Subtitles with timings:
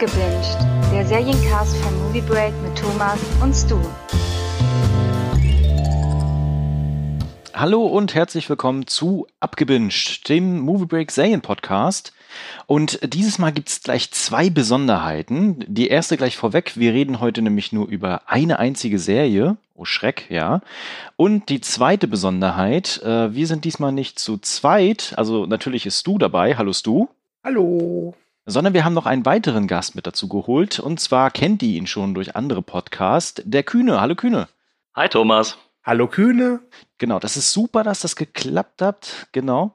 [0.00, 0.56] Abgebinged,
[0.92, 3.80] der Seriencast von Movie Break mit Thomas und Stu.
[7.52, 12.12] Hallo und herzlich willkommen zu Abgebinged, dem Movie Break Serien Podcast.
[12.66, 15.64] Und dieses Mal gibt es gleich zwei Besonderheiten.
[15.66, 16.74] Die erste gleich vorweg.
[16.76, 19.56] Wir reden heute nämlich nur über eine einzige Serie.
[19.74, 20.60] Oh Schreck, ja.
[21.16, 25.14] Und die zweite Besonderheit, äh, wir sind diesmal nicht zu zweit.
[25.16, 26.56] Also natürlich ist du dabei.
[26.56, 27.08] Hallo Stu.
[27.42, 28.14] Hallo
[28.48, 30.80] sondern wir haben noch einen weiteren Gast mit dazu geholt.
[30.80, 33.42] Und zwar kennt ihr ihn schon durch andere Podcasts.
[33.44, 34.00] Der Kühne.
[34.00, 34.48] Hallo Kühne.
[34.96, 35.58] Hi Thomas.
[35.84, 36.60] Hallo Kühne.
[36.96, 39.28] Genau, das ist super, dass das geklappt hat.
[39.32, 39.74] Genau.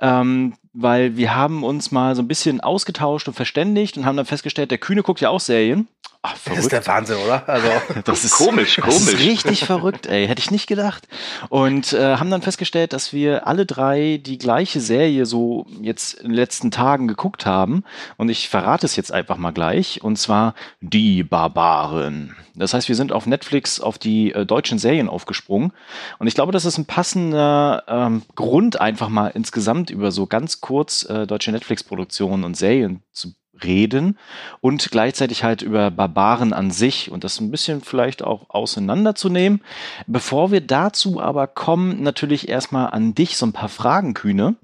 [0.00, 4.26] Ähm, weil wir haben uns mal so ein bisschen ausgetauscht und verständigt und haben dann
[4.26, 5.86] festgestellt, der Kühne guckt ja auch Serien.
[6.26, 7.46] Ach, das ist der Wahnsinn, oder?
[7.46, 7.68] Also
[8.06, 8.94] das ist komisch, komisch.
[8.94, 11.06] Das ist richtig verrückt, ey, hätte ich nicht gedacht.
[11.50, 16.30] Und äh, haben dann festgestellt, dass wir alle drei die gleiche Serie so jetzt in
[16.30, 17.84] den letzten Tagen geguckt haben.
[18.16, 20.02] Und ich verrate es jetzt einfach mal gleich.
[20.02, 22.34] Und zwar Die Barbaren.
[22.54, 25.74] Das heißt, wir sind auf Netflix auf die äh, deutschen Serien aufgesprungen.
[26.18, 30.62] Und ich glaube, das ist ein passender ähm, Grund, einfach mal insgesamt über so ganz
[30.62, 34.18] kurz äh, deutsche Netflix-Produktionen und Serien zu reden
[34.60, 39.62] und gleichzeitig halt über Barbaren an sich und das ein bisschen vielleicht auch auseinanderzunehmen.
[40.06, 44.56] Bevor wir dazu aber kommen, natürlich erstmal an dich so ein paar Fragen, Kühne.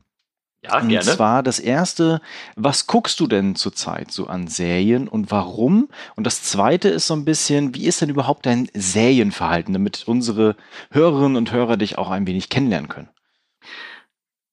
[0.62, 1.08] Ja, und gerne.
[1.08, 2.20] Und zwar das erste,
[2.54, 5.88] was guckst du denn zurzeit so an Serien und warum?
[6.16, 10.56] Und das zweite ist so ein bisschen, wie ist denn überhaupt dein Serienverhalten, damit unsere
[10.90, 13.08] Hörerinnen und Hörer dich auch ein wenig kennenlernen können?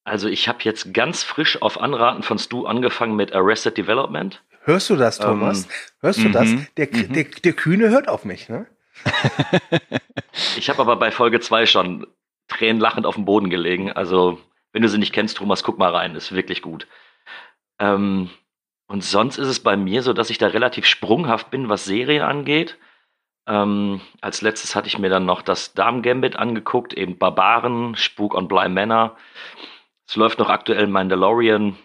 [0.07, 4.41] Also ich habe jetzt ganz frisch auf Anraten von Stu angefangen mit Arrested Development.
[4.63, 5.65] Hörst du das, Thomas?
[5.65, 6.47] Ähm, Hörst du das?
[6.47, 7.13] Mhm, der, mhm.
[7.13, 8.67] der, der Kühne hört auf mich, ne?
[10.57, 12.07] ich habe aber bei Folge 2 schon
[12.47, 13.91] tränenlachend auf dem Boden gelegen.
[13.91, 14.39] Also,
[14.71, 16.87] wenn du sie nicht kennst, Thomas, guck mal rein, ist wirklich gut.
[17.77, 18.29] Ähm,
[18.87, 22.23] und sonst ist es bei mir so, dass ich da relativ sprunghaft bin, was Serien
[22.23, 22.77] angeht.
[23.45, 28.35] Ähm, als letztes hatte ich mir dann noch das Darm Gambit angeguckt, eben Barbaren, Spuk
[28.35, 29.17] on Bly Manor.
[30.07, 31.77] Es läuft noch aktuell Mandalorian.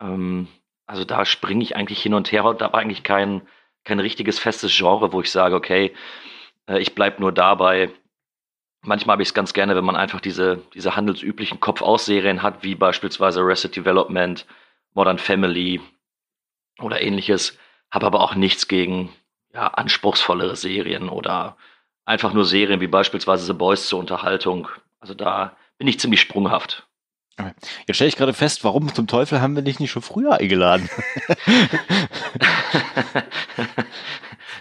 [0.00, 0.48] Ähm,
[0.86, 2.54] also da springe ich eigentlich hin und her.
[2.54, 3.42] Da war eigentlich kein,
[3.84, 5.94] kein richtiges festes Genre, wo ich sage, okay,
[6.66, 7.90] äh, ich bleibe nur dabei.
[8.82, 12.74] Manchmal habe ich es ganz gerne, wenn man einfach diese, diese handelsüblichen Kopf-Aus-Serien hat, wie
[12.74, 14.46] beispielsweise Arrested Development,
[14.94, 15.80] Modern Family
[16.80, 17.58] oder ähnliches.
[17.90, 19.12] Habe aber auch nichts gegen
[19.52, 21.56] ja, anspruchsvollere Serien oder
[22.04, 24.68] einfach nur Serien wie beispielsweise The Boys zur Unterhaltung.
[24.98, 26.86] Also da bin ich ziemlich sprunghaft.
[27.86, 30.90] Jetzt stelle ich gerade fest, warum zum Teufel haben wir dich nicht schon früher eingeladen?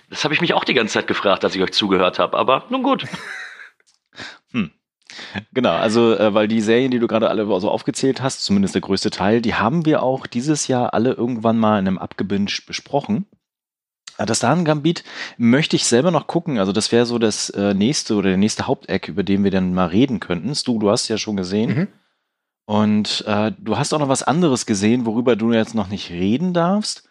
[0.09, 2.65] das habe ich mich auch die ganze Zeit gefragt, als ich euch zugehört habe, aber
[2.69, 3.05] nun gut.
[4.51, 4.71] Hm.
[5.53, 8.81] Genau, also äh, weil die Serien, die du gerade alle so aufgezählt hast, zumindest der
[8.81, 13.25] größte Teil, die haben wir auch dieses Jahr alle irgendwann mal in einem Abgebinged besprochen.
[14.17, 15.03] Äh, das Damen Gambit
[15.37, 16.59] möchte ich selber noch gucken.
[16.59, 19.73] Also das wäre so das äh, nächste oder der nächste Haupteck, über den wir dann
[19.73, 20.53] mal reden könnten.
[20.65, 21.75] Du, du hast ja schon gesehen.
[21.75, 21.87] Mhm.
[22.69, 26.53] Und äh, du hast auch noch was anderes gesehen, worüber du jetzt noch nicht reden
[26.53, 27.09] darfst.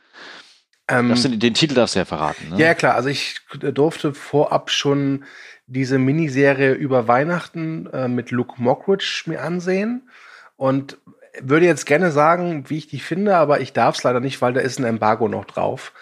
[0.86, 2.50] Ähm, du, den Titel darfst du ja verraten.
[2.50, 2.60] Ne?
[2.60, 2.94] Ja, klar.
[2.94, 5.24] Also ich durfte vorab schon
[5.66, 10.08] diese Miniserie über Weihnachten äh, mit Luke Mockridge mir ansehen
[10.54, 10.98] und
[11.40, 14.52] würde jetzt gerne sagen, wie ich die finde, aber ich darf es leider nicht, weil
[14.52, 15.92] da ist ein Embargo noch drauf.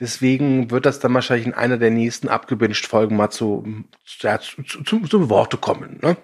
[0.00, 3.84] Deswegen wird das dann wahrscheinlich in einer der nächsten abgebinged Folgen mal zu,
[4.18, 6.00] ja, zu, zu, zu, zu Worte kommen.
[6.02, 6.16] Ne?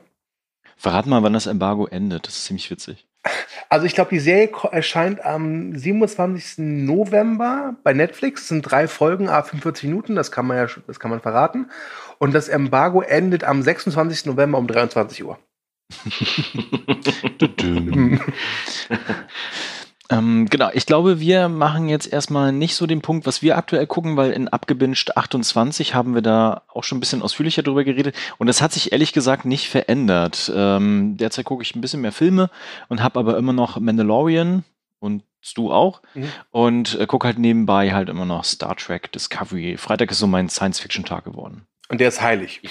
[0.82, 2.26] Verrat mal, wann das Embargo endet.
[2.26, 3.06] Das ist ziemlich witzig.
[3.68, 6.58] Also ich glaube, die Serie erscheint am 27.
[6.58, 8.42] November bei Netflix.
[8.42, 11.70] Es sind drei Folgen, a 45 Minuten, das kann man ja, das kann man verraten.
[12.18, 14.26] Und das Embargo endet am 26.
[14.26, 15.38] November um 23 Uhr.
[20.12, 23.86] Ähm, genau, ich glaube, wir machen jetzt erstmal nicht so den Punkt, was wir aktuell
[23.86, 28.14] gucken, weil in Abgebinged 28 haben wir da auch schon ein bisschen ausführlicher drüber geredet
[28.38, 30.52] und das hat sich ehrlich gesagt nicht verändert.
[30.54, 32.50] Ähm, derzeit gucke ich ein bisschen mehr Filme
[32.88, 34.64] und habe aber immer noch Mandalorian
[35.00, 35.22] und
[35.54, 36.30] du auch mhm.
[36.50, 39.76] und äh, gucke halt nebenbei halt immer noch Star Trek Discovery.
[39.76, 41.66] Freitag ist so mein Science-Fiction-Tag geworden.
[41.88, 42.62] Und der ist heilig.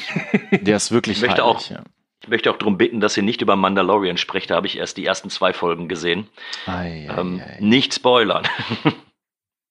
[0.52, 1.58] Der ist wirklich ich möchte heilig.
[1.58, 1.84] Auch, ja.
[2.22, 4.52] Ich möchte auch darum bitten, dass ihr nicht über Mandalorian sprecht.
[4.52, 6.28] Da habe ich erst die ersten zwei Folgen gesehen.
[6.68, 7.58] Ei, ei, ähm, ei.
[7.60, 8.48] Nicht spoilern.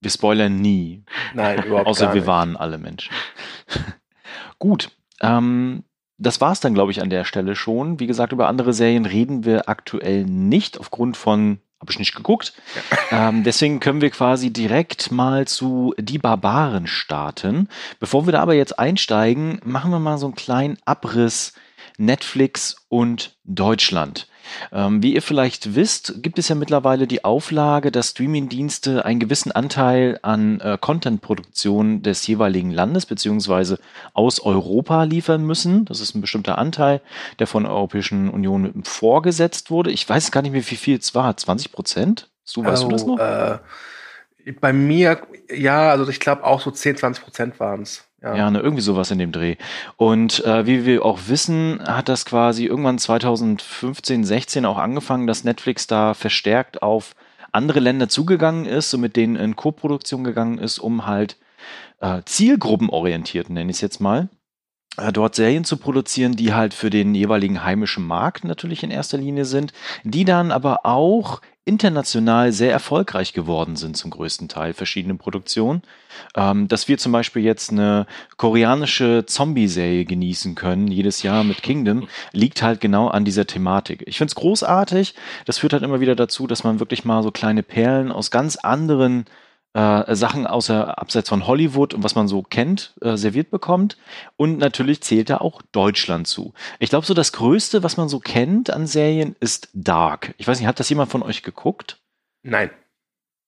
[0.00, 1.05] Wir spoilern nie.
[1.35, 3.12] Nein, überhaupt Außer gar wir warnen alle Menschen.
[4.58, 4.91] Gut.
[5.20, 5.85] Ähm,
[6.17, 8.00] das war es dann, glaube ich, an der Stelle schon.
[8.00, 12.55] Wie gesagt, über andere Serien reden wir aktuell nicht, aufgrund von, habe ich nicht geguckt.
[13.11, 13.29] Ja.
[13.29, 17.69] Ähm, deswegen können wir quasi direkt mal zu Die Barbaren starten.
[17.99, 21.52] Bevor wir da aber jetzt einsteigen, machen wir mal so einen kleinen Abriss
[22.00, 24.26] Netflix und Deutschland.
[24.73, 29.52] Ähm, wie ihr vielleicht wisst, gibt es ja mittlerweile die Auflage, dass Streamingdienste einen gewissen
[29.52, 33.79] Anteil an äh, Contentproduktion des jeweiligen Landes beziehungsweise
[34.12, 35.85] aus Europa liefern müssen.
[35.85, 37.00] Das ist ein bestimmter Anteil,
[37.38, 39.91] der von der Europäischen Union vorgesetzt wurde.
[39.91, 41.37] Ich weiß gar nicht mehr, wie viel es war.
[41.37, 42.31] 20 Prozent?
[42.52, 43.19] Du, weißt also, du das noch?
[43.19, 43.58] Äh,
[44.61, 45.20] bei mir,
[45.55, 48.05] ja, also ich glaube auch so 10, 20 Prozent waren es.
[48.23, 48.37] Ja.
[48.37, 49.57] ja, ne, irgendwie sowas in dem Dreh.
[49.97, 55.45] Und äh, wie wir auch wissen, hat das quasi irgendwann 2015, 16 auch angefangen, dass
[55.45, 57.15] Netflix da verstärkt auf
[57.53, 61.39] andere Länder zugegangen ist und mit denen in Co-Produktion gegangen ist, um halt
[62.01, 64.29] äh, zielgruppenorientiert, nenne ich es jetzt mal,
[65.13, 69.45] dort Serien zu produzieren, die halt für den jeweiligen heimischen Markt natürlich in erster Linie
[69.45, 69.73] sind,
[70.05, 75.83] die dann aber auch international sehr erfolgreich geworden sind, zum größten Teil, verschiedene Produktionen.
[76.35, 78.07] Ähm, dass wir zum Beispiel jetzt eine
[78.37, 84.03] koreanische Zombie-Serie genießen können, jedes Jahr mit Kingdom, liegt halt genau an dieser Thematik.
[84.07, 85.15] Ich finde es großartig.
[85.45, 88.57] Das führt halt immer wieder dazu, dass man wirklich mal so kleine Perlen aus ganz
[88.57, 89.31] anderen äh,
[89.73, 93.97] Sachen außer abseits von Hollywood und was man so kennt, äh, serviert bekommt.
[94.37, 96.55] Und natürlich zählt da auch Deutschland zu.
[96.81, 100.35] Ich glaube, so das Größte, was man so kennt an Serien, ist Dark.
[100.39, 101.99] Ich weiß nicht, hat das jemand von euch geguckt?
[102.43, 102.71] Nein.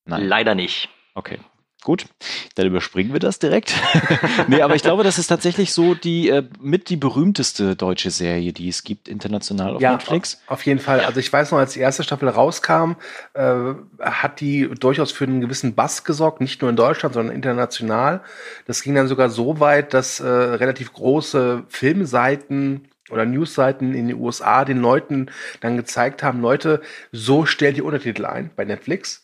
[0.04, 0.24] Nein.
[0.24, 0.88] Leider nicht.
[1.14, 1.38] Okay.
[1.84, 2.06] Gut,
[2.54, 3.74] dann überspringen wir das direkt.
[4.46, 8.52] nee, aber ich glaube, das ist tatsächlich so die äh, mit die berühmteste deutsche Serie,
[8.52, 10.40] die es gibt international auf ja, Netflix.
[10.46, 11.00] Auf jeden Fall.
[11.00, 12.92] Also ich weiß noch, als die erste Staffel rauskam,
[13.34, 18.20] äh, hat die durchaus für einen gewissen Bass gesorgt, nicht nur in Deutschland, sondern international.
[18.66, 24.20] Das ging dann sogar so weit, dass äh, relativ große Filmseiten oder Newsseiten in den
[24.20, 26.80] USA den Leuten dann gezeigt haben, Leute,
[27.10, 29.21] so stellt ihr Untertitel ein bei Netflix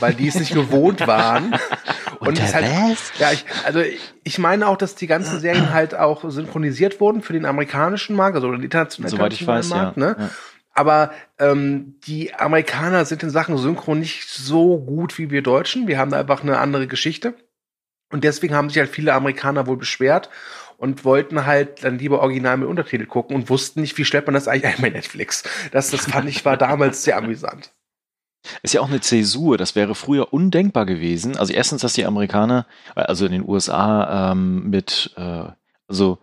[0.00, 1.54] weil die es nicht gewohnt waren.
[2.20, 2.66] Und es halt,
[3.18, 3.80] ja, ich, also
[4.24, 8.34] ich meine auch, dass die ganzen Serien halt auch synchronisiert wurden für den amerikanischen Markt,
[8.34, 10.04] also den internationalen Soweit ich weiß, Markt, ja.
[10.04, 10.16] ne?
[10.18, 10.30] Ja.
[10.74, 15.88] Aber ähm, die Amerikaner sind in Sachen Synchron nicht so gut wie wir Deutschen.
[15.88, 17.34] Wir haben da einfach eine andere Geschichte.
[18.10, 20.30] Und deswegen haben sich halt viele Amerikaner wohl beschwert
[20.76, 24.34] und wollten halt dann lieber original mit Untertitel gucken und wussten nicht, wie stellt man
[24.34, 25.42] das eigentlich ein bei Netflix.
[25.72, 27.72] Das, das fand ich war damals sehr amüsant.
[28.62, 29.58] Ist ja auch eine Zäsur.
[29.58, 31.36] Das wäre früher undenkbar gewesen.
[31.36, 35.44] Also erstens, dass die Amerikaner, also in den USA, ähm, mit äh,
[35.86, 36.18] also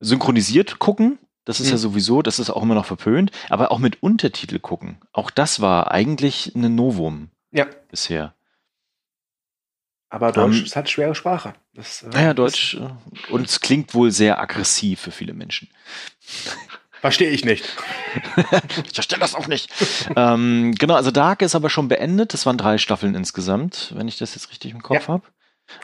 [0.00, 1.18] synchronisiert gucken.
[1.44, 1.72] Das ist mhm.
[1.72, 3.30] ja sowieso, das ist auch immer noch verpönt.
[3.48, 4.98] Aber auch mit Untertitel gucken.
[5.12, 7.30] Auch das war eigentlich ein Novum.
[7.52, 7.66] Ja.
[7.90, 8.34] Bisher.
[10.10, 11.54] Aber Deutsch ähm, ist halt schwere Sprache.
[11.72, 12.74] Das, äh, naja, Deutsch.
[12.74, 15.68] Äh, und es klingt wohl sehr aggressiv für viele Menschen.
[17.00, 17.64] Verstehe ich nicht.
[18.86, 19.70] ich verstehe das auch nicht.
[20.16, 22.34] ähm, genau, also Dark ist aber schon beendet.
[22.34, 25.08] Das waren drei Staffeln insgesamt, wenn ich das jetzt richtig im Kopf ja.
[25.08, 25.22] habe.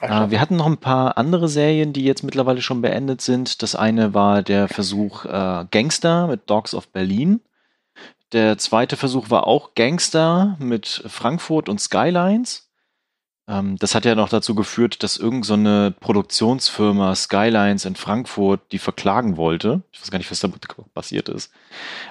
[0.01, 3.63] Äh, wir hatten noch ein paar andere Serien, die jetzt mittlerweile schon beendet sind.
[3.63, 7.41] Das eine war der Versuch äh, Gangster mit Dogs of Berlin.
[8.33, 12.66] Der zweite Versuch war auch Gangster mit Frankfurt und Skylines.
[13.49, 18.79] Ähm, das hat ja noch dazu geführt, dass irgendeine so Produktionsfirma Skylines in Frankfurt die
[18.79, 19.83] verklagen wollte.
[19.93, 20.49] Ich weiß gar nicht, was da
[20.95, 21.53] passiert ist.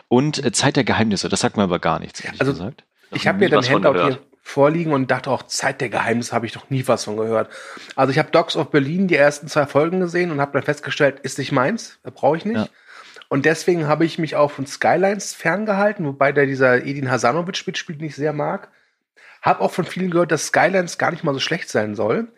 [0.07, 2.83] Und äh, Zeit der Geheimnisse, das sagt mir aber gar nichts, ehrlich also, gesagt.
[3.11, 6.51] Ich habe mir den Handout hier vorliegen und dachte auch, Zeit der Geheimnisse habe ich
[6.51, 7.49] doch nie was von gehört.
[7.95, 11.19] Also ich habe Dogs of Berlin die ersten zwei Folgen gesehen und habe dann festgestellt,
[11.21, 12.57] ist nicht meins, brauche ich nicht.
[12.57, 12.67] Ja.
[13.27, 17.99] Und deswegen habe ich mich auch von Skylines ferngehalten, wobei der dieser Edin Hasanovic mitspielt,
[17.99, 18.69] nicht sehr mag.
[19.45, 22.33] Hab auch von vielen gehört, dass Skylines gar nicht mal so schlecht sein soll.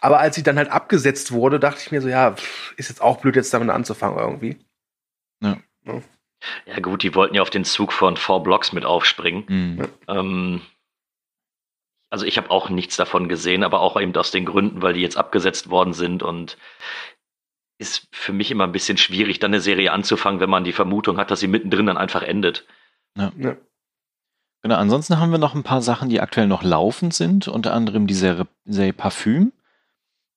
[0.00, 2.34] Aber als sie dann halt abgesetzt wurde, dachte ich mir so, ja,
[2.76, 4.58] ist jetzt auch blöd, jetzt damit anzufangen irgendwie.
[5.42, 5.56] Ja.
[5.86, 6.02] ja.
[6.66, 9.44] Ja, gut, die wollten ja auf den Zug von Four Blocks mit aufspringen.
[9.48, 9.88] Mhm.
[10.08, 10.60] Ähm,
[12.10, 15.02] also ich habe auch nichts davon gesehen, aber auch eben aus den Gründen, weil die
[15.02, 16.58] jetzt abgesetzt worden sind und
[17.78, 21.18] ist für mich immer ein bisschen schwierig, dann eine Serie anzufangen, wenn man die Vermutung
[21.18, 22.66] hat, dass sie mittendrin dann einfach endet.
[23.16, 23.32] Ja.
[23.38, 23.56] ja.
[24.62, 28.06] Genau, ansonsten haben wir noch ein paar Sachen, die aktuell noch laufend sind, unter anderem
[28.06, 29.52] die Serie, Serie Parfüm.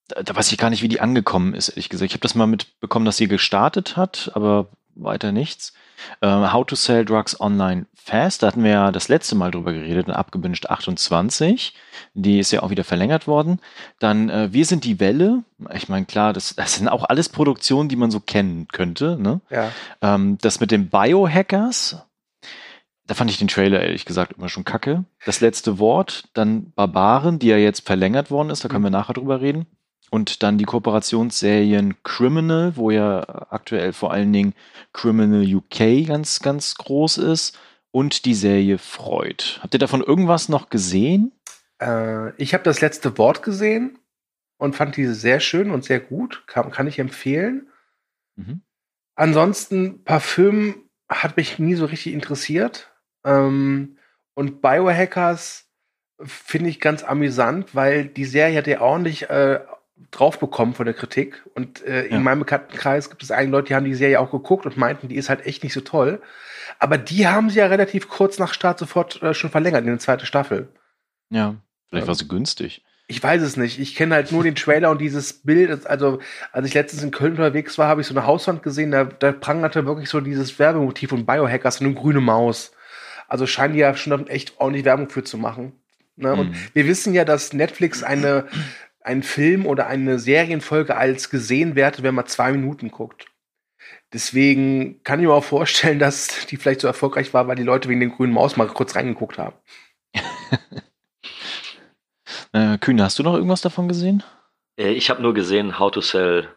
[0.08, 2.10] Da, da, weiß ich gar nicht, wie die angekommen ist, ehrlich gesagt.
[2.10, 5.74] Ich habe das mal mitbekommen, dass sie gestartet hat, aber weiter nichts.
[6.20, 9.72] Äh, How to Sell Drugs Online Fast, da hatten wir ja das letzte Mal drüber
[9.72, 11.74] geredet, abgebünscht 28.
[12.12, 13.60] Die ist ja auch wieder verlängert worden.
[13.98, 15.42] Dann äh, Wir sind die Welle.
[15.72, 19.16] Ich meine, klar, das, das sind auch alles Produktionen, die man so kennen könnte.
[19.18, 19.40] Ne?
[19.48, 19.70] Ja.
[20.02, 22.04] Ähm, das mit den Biohackers,
[23.06, 25.04] da fand ich den Trailer ehrlich gesagt immer schon kacke.
[25.24, 28.94] Das letzte Wort, dann Barbaren, die ja jetzt verlängert worden ist, da können wir mhm.
[28.94, 29.66] nachher drüber reden.
[30.10, 33.20] Und dann die Kooperationsserien Criminal, wo ja
[33.50, 34.54] aktuell vor allen Dingen
[34.92, 37.58] Criminal UK ganz, ganz groß ist.
[37.90, 39.60] Und die Serie Freud.
[39.60, 41.32] Habt ihr davon irgendwas noch gesehen?
[41.80, 43.98] Äh, ich habe das letzte Wort gesehen
[44.56, 46.44] und fand diese sehr schön und sehr gut.
[46.46, 47.68] Kann, kann ich empfehlen.
[48.34, 48.62] Mhm.
[49.14, 52.93] Ansonsten, Parfüm hat mich nie so richtig interessiert.
[53.24, 53.96] Ähm,
[54.34, 55.68] und Biohackers
[56.22, 59.60] finde ich ganz amüsant, weil die Serie hat ja ordentlich äh,
[60.10, 61.42] drauf bekommen von der Kritik.
[61.54, 62.16] Und äh, ja.
[62.16, 65.08] in meinem Bekanntenkreis gibt es einige Leute, die haben die Serie auch geguckt und meinten,
[65.08, 66.20] die ist halt echt nicht so toll.
[66.78, 69.98] Aber die haben sie ja relativ kurz nach Start sofort äh, schon verlängert in eine
[69.98, 70.68] zweite Staffel.
[71.30, 71.56] Ja,
[71.88, 72.84] vielleicht war sie günstig.
[73.06, 73.78] Ich weiß es nicht.
[73.78, 75.86] Ich kenne halt nur den Trailer und dieses Bild.
[75.86, 76.20] Also,
[76.52, 79.32] als ich letztens in Köln unterwegs war, habe ich so eine Hauswand gesehen, da, da
[79.32, 82.72] prangerte wirklich so dieses Werbemotiv von Biohackers und eine grüne Maus.
[83.34, 85.72] Also scheinen die ja schon echt ordentlich Werbung für zu machen.
[86.14, 86.36] Ne?
[86.36, 86.56] Und mhm.
[86.72, 88.46] wir wissen ja, dass Netflix eine,
[89.00, 93.26] einen Film oder eine Serienfolge als gesehen wertet, wenn man zwei Minuten guckt.
[94.12, 97.88] Deswegen kann ich mir auch vorstellen, dass die vielleicht so erfolgreich war, weil die Leute
[97.88, 99.56] wegen den grünen Maus mal kurz reingeguckt haben.
[102.52, 104.22] Äh, Kühn, hast du noch irgendwas davon gesehen?
[104.76, 106.48] Äh, ich habe nur gesehen How to Sell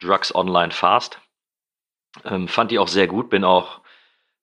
[0.00, 1.18] Drugs Online Fast.
[2.26, 3.80] Ähm, fand die auch sehr gut, bin auch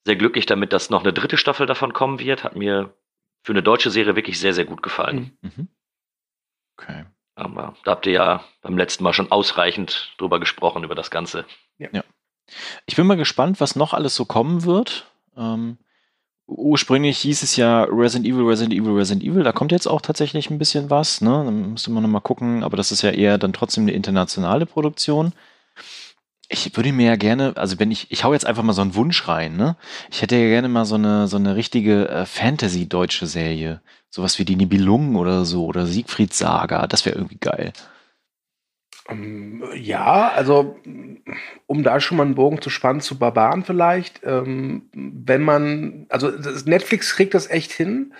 [0.06, 2.44] sehr glücklich damit, dass noch eine dritte Staffel davon kommen wird.
[2.44, 2.94] Hat mir
[3.44, 5.38] für eine deutsche Serie wirklich sehr, sehr gut gefallen.
[5.42, 5.52] Mhm.
[5.56, 5.68] mhm.
[6.78, 7.06] Okay.
[7.36, 11.46] Aber da habt ihr ja beim letzten Mal schon ausreichend drüber gesprochen, über das Ganze.
[11.78, 11.90] Ja.
[11.92, 12.04] ja.
[12.86, 15.08] Ich bin mal gespannt, was noch alles so kommen wird.
[15.36, 15.78] Ähm,
[16.46, 19.44] ursprünglich hieß es ja Resident Evil, Resident Evil, Resident Evil.
[19.44, 21.22] Da kommt jetzt auch tatsächlich ein bisschen was.
[21.22, 21.30] Ne?
[21.30, 22.64] Dann müsste man nochmal gucken.
[22.64, 25.34] Aber das ist ja eher dann trotzdem eine internationale Produktion.
[26.50, 28.96] Ich würde mir ja gerne, also wenn ich, ich hau jetzt einfach mal so einen
[28.96, 29.76] Wunsch rein, ne?
[30.12, 33.82] Ich hätte ja gerne mal so eine, so eine richtige äh, Fantasy-deutsche Serie.
[34.10, 36.86] Sowas wie die Nibelungen oder so oder Siegfried Saga.
[36.86, 37.74] Das wäre irgendwie geil.
[39.10, 40.78] Ähm, ja, also
[41.66, 46.30] um da schon mal einen Bogen zu spannen zu Barbaren vielleicht, ähm, wenn man, also
[46.66, 48.14] Netflix kriegt das echt hin,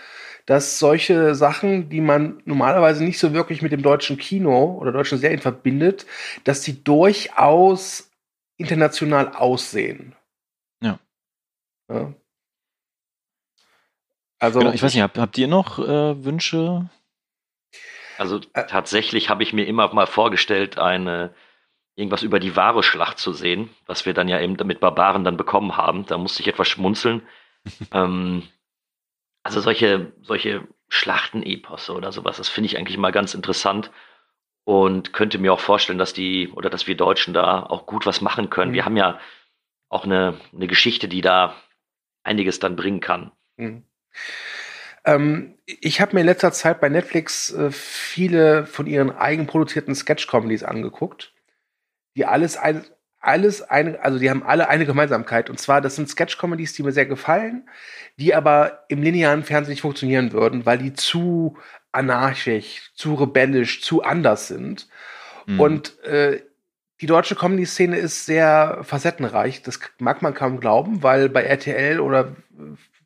[0.46, 5.18] dass solche Sachen, die man normalerweise nicht so wirklich mit dem deutschen Kino oder deutschen
[5.18, 6.06] Serien verbindet,
[6.44, 8.10] dass die durchaus
[8.58, 10.16] international aussehen.
[10.82, 11.00] Ja.
[11.90, 12.14] ja.
[14.40, 16.90] Also genau, ich weiß nicht, habt, habt ihr noch äh, Wünsche?
[18.18, 21.34] Also äh, tatsächlich habe ich mir immer mal vorgestellt, eine
[21.96, 25.38] irgendwas über die wahre Schlacht zu sehen, was wir dann ja eben mit Barbaren dann
[25.38, 26.06] bekommen haben.
[26.06, 27.22] Da musste ich etwas schmunzeln.
[27.92, 28.44] ähm,
[29.44, 33.92] also solche, solche Schlachteneposse oder sowas, das finde ich eigentlich mal ganz interessant
[34.66, 38.22] und könnte mir auch vorstellen, dass die oder dass wir Deutschen da auch gut was
[38.22, 38.72] machen können.
[38.72, 38.76] Mhm.
[38.76, 39.20] Wir haben ja
[39.90, 41.56] auch eine, eine Geschichte, die da
[42.24, 43.32] einiges dann bringen kann.
[43.58, 43.84] Mhm.
[45.06, 50.64] Ähm, ich habe mir in letzter Zeit bei Netflix äh, viele von ihren eigenproduzierten Sketch-Comedies
[50.64, 51.34] angeguckt,
[52.16, 52.86] die alles ein,
[53.20, 55.50] alles eine, also die haben alle eine Gemeinsamkeit.
[55.50, 57.70] Und zwar, das sind Sketch-Comedies, die mir sehr gefallen,
[58.18, 61.58] die aber im linearen Fernsehen nicht funktionieren würden, weil die zu
[61.94, 64.88] anarchisch, zu rebellisch, zu anders sind.
[65.46, 65.60] Mhm.
[65.60, 66.42] Und äh,
[67.02, 69.62] die deutsche Comedy-Szene ist sehr facettenreich.
[69.62, 72.36] Das mag man kaum glauben, weil bei RTL oder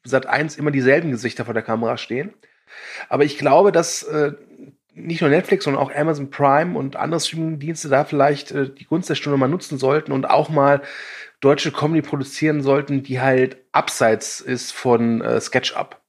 [0.03, 2.33] Sat 1 immer dieselben Gesichter vor der Kamera stehen.
[3.09, 4.33] Aber ich glaube, dass äh,
[4.93, 9.09] nicht nur Netflix, sondern auch Amazon Prime und andere Streaming-Dienste da vielleicht äh, die Gunst
[9.09, 10.81] der Stunde mal nutzen sollten und auch mal
[11.39, 16.01] deutsche Comedy produzieren sollten, die halt abseits ist von äh, SketchUp.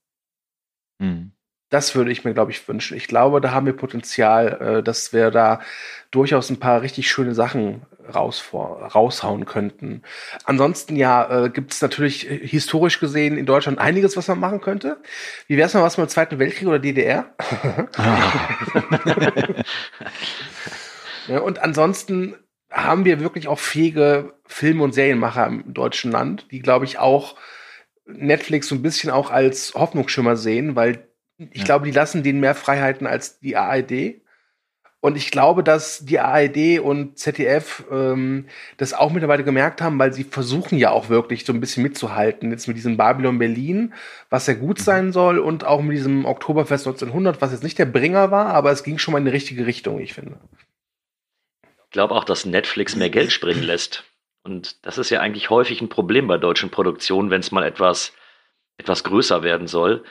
[0.99, 1.31] Mhm.
[1.69, 2.97] Das würde ich mir, glaube ich, wünschen.
[2.97, 5.61] Ich glaube, da haben wir Potenzial, äh, dass wir da
[6.11, 7.83] durchaus ein paar richtig schöne Sachen
[8.13, 10.01] raus, raushauen könnten.
[10.45, 14.61] Ansonsten ja, äh, gibt es natürlich äh, historisch gesehen in Deutschland einiges, was man machen
[14.61, 14.97] könnte.
[15.47, 17.33] Wie wäre es mal was mit dem Zweiten Weltkrieg oder DDR?
[21.27, 22.35] ja, und ansonsten
[22.71, 27.35] haben wir wirklich auch fähige Film- und Serienmacher im deutschen Land, die, glaube ich, auch
[28.05, 31.08] Netflix so ein bisschen auch als Hoffnungsschimmer sehen, weil
[31.39, 31.63] ich ja.
[31.63, 34.21] glaube, die lassen denen mehr Freiheiten als die ARD.
[35.01, 40.11] Und ich glaube, dass die ARD und ZDF ähm, das auch mittlerweile gemerkt haben, weil
[40.11, 42.51] sie versuchen ja auch wirklich so ein bisschen mitzuhalten.
[42.51, 43.93] Jetzt mit diesem Babylon Berlin,
[44.29, 44.83] was ja gut mhm.
[44.83, 48.71] sein soll, und auch mit diesem Oktoberfest 1900, was jetzt nicht der Bringer war, aber
[48.71, 50.37] es ging schon mal in die richtige Richtung, ich finde.
[51.63, 54.03] Ich glaube auch, dass Netflix mehr Geld springen lässt.
[54.43, 58.11] Und das ist ja eigentlich häufig ein Problem bei deutschen Produktionen, wenn es mal etwas,
[58.77, 60.03] etwas größer werden soll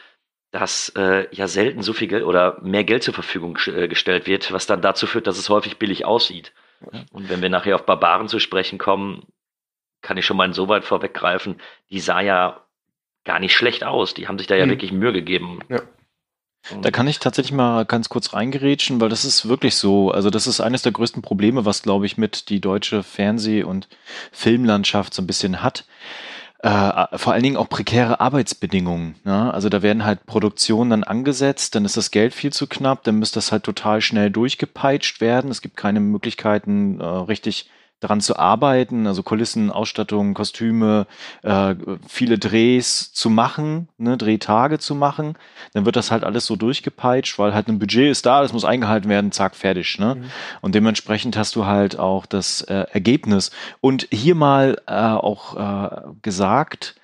[0.50, 4.52] dass äh, ja selten so viel Geld oder mehr Geld zur Verfügung äh, gestellt wird,
[4.52, 6.52] was dann dazu führt, dass es häufig billig aussieht.
[7.10, 9.26] Und wenn wir nachher auf Barbaren zu sprechen kommen,
[10.00, 12.64] kann ich schon mal insoweit vorweggreifen, die sah ja
[13.24, 14.14] gar nicht schlecht aus.
[14.14, 14.70] Die haben sich da ja mhm.
[14.70, 15.60] wirklich Mühe gegeben.
[15.68, 15.82] Ja.
[16.82, 20.10] Da kann ich tatsächlich mal ganz kurz reingerätschen, weil das ist wirklich so.
[20.10, 23.88] Also das ist eines der größten Probleme, was, glaube ich, mit die deutsche Fernseh- und
[24.32, 25.84] Filmlandschaft so ein bisschen hat
[26.60, 29.14] äh, vor allen Dingen auch prekäre Arbeitsbedingungen.
[29.24, 29.52] Ne?
[29.52, 33.18] Also da werden halt Produktionen dann angesetzt, dann ist das Geld viel zu knapp, dann
[33.18, 35.50] müsste das halt total schnell durchgepeitscht werden.
[35.50, 41.06] Es gibt keine Möglichkeiten, äh, richtig daran zu arbeiten, also Kulissen, Ausstattung, Kostüme,
[41.42, 41.74] äh,
[42.06, 45.34] viele Drehs zu machen, ne, Drehtage zu machen,
[45.74, 48.64] dann wird das halt alles so durchgepeitscht, weil halt ein Budget ist da, das muss
[48.64, 49.98] eingehalten werden, zack, fertig.
[49.98, 50.14] Ne?
[50.14, 50.24] Mhm.
[50.60, 53.50] Und dementsprechend hast du halt auch das äh, Ergebnis.
[53.80, 56.94] Und hier mal äh, auch äh, gesagt,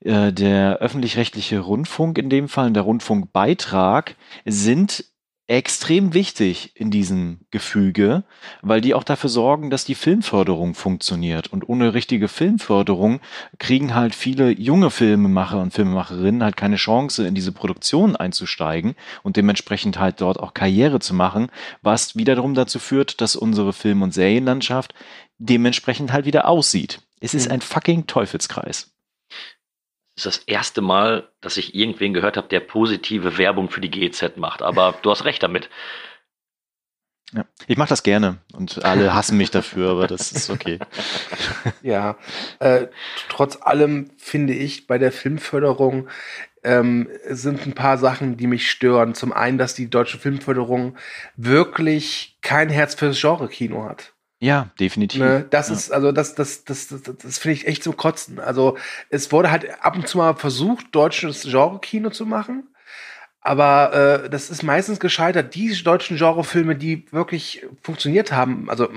[0.00, 5.04] äh, der öffentlich-rechtliche Rundfunk in dem Fall, der Rundfunkbeitrag sind
[5.52, 8.24] extrem wichtig in diesem Gefüge,
[8.62, 11.48] weil die auch dafür sorgen, dass die Filmförderung funktioniert.
[11.48, 13.20] Und ohne richtige Filmförderung
[13.58, 19.36] kriegen halt viele junge Filmemacher und Filmemacherinnen halt keine Chance, in diese Produktion einzusteigen und
[19.36, 21.48] dementsprechend halt dort auch Karriere zu machen,
[21.82, 24.94] was wiederum dazu führt, dass unsere Film- und Serienlandschaft
[25.38, 27.02] dementsprechend halt wieder aussieht.
[27.20, 27.52] Es ist mhm.
[27.52, 28.91] ein fucking Teufelskreis
[30.16, 34.36] ist das erste Mal, dass ich irgendwen gehört habe, der positive Werbung für die GZ
[34.36, 34.62] macht.
[34.62, 35.70] Aber du hast recht damit.
[37.34, 40.78] Ja, ich mache das gerne und alle hassen mich dafür, aber das ist okay.
[41.82, 42.16] Ja,
[42.58, 42.88] äh,
[43.28, 46.08] trotz allem finde ich bei der Filmförderung
[46.62, 49.14] ähm, sind ein paar Sachen, die mich stören.
[49.14, 50.96] Zum einen, dass die deutsche Filmförderung
[51.36, 54.12] wirklich kein Herz fürs Genre-Kino hat.
[54.42, 55.20] Ja, definitiv.
[55.20, 55.74] Ne, das ja.
[55.76, 58.40] ist, also das, das, das, das, das finde ich echt zum Kotzen.
[58.40, 58.76] Also
[59.08, 62.64] es wurde halt ab und zu mal versucht, deutsches Genre-Kino zu machen.
[63.40, 65.54] Aber äh, das ist meistens gescheitert.
[65.54, 68.88] Die deutschen Genrefilme, die wirklich funktioniert haben, also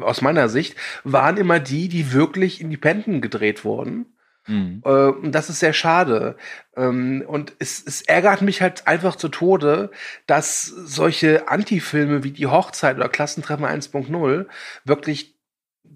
[0.00, 4.06] aus meiner Sicht, waren immer die, die wirklich independent gedreht wurden.
[4.46, 4.82] Mhm.
[4.84, 6.36] Äh, und das ist sehr schade.
[6.76, 9.90] Ähm, und es, es ärgert mich halt einfach zu Tode,
[10.26, 14.46] dass solche Anti-Filme wie Die Hochzeit oder Klassentreffen 1.0
[14.84, 15.36] wirklich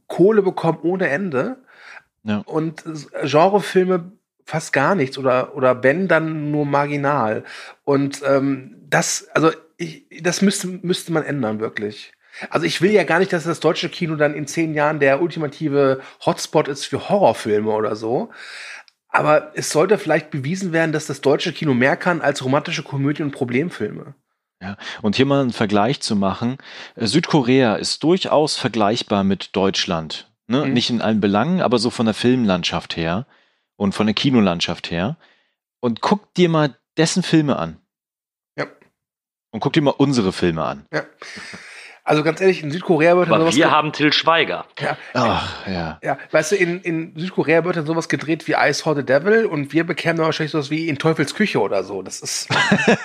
[0.07, 1.57] Kohle bekommen ohne Ende.
[2.23, 2.38] Ja.
[2.38, 2.85] Und
[3.23, 4.12] Genrefilme
[4.45, 7.45] fast gar nichts oder, oder wenn, dann nur marginal.
[7.85, 12.12] Und ähm, das, also ich, das müsste, müsste man ändern, wirklich.
[12.50, 15.23] Also ich will ja gar nicht, dass das deutsche Kino dann in zehn Jahren der
[15.23, 18.31] ultimative Hotspot ist für Horrorfilme oder so.
[19.09, 23.28] Aber es sollte vielleicht bewiesen werden, dass das deutsche Kino mehr kann als romantische Komödien
[23.28, 24.14] und Problemfilme.
[24.62, 26.59] Ja, und hier mal einen Vergleich zu machen.
[26.95, 30.30] Äh, Südkorea ist durchaus vergleichbar mit Deutschland.
[30.49, 30.65] Ne?
[30.65, 30.73] Mhm.
[30.73, 33.26] Nicht in allen Belangen, aber so von der Filmlandschaft her
[33.76, 35.17] und von der Kinolandschaft her.
[35.80, 37.78] Und guck dir mal dessen Filme an.
[38.56, 38.67] Ja.
[39.50, 40.87] Und guck dir mal unsere Filme an.
[40.93, 41.04] Ja.
[42.06, 43.56] Also ganz ehrlich, in Südkorea wird dann sowas.
[43.56, 44.64] Wir haben Till Schweiger.
[44.78, 45.99] Ja, Ach, ja.
[46.04, 49.45] Ja, weißt du, in, in Südkorea wird dann sowas gedreht wie Ice for the Devil
[49.45, 52.02] und wir bekämen dann wahrscheinlich sowas wie in Teufels Küche oder so.
[52.02, 52.49] Das ist.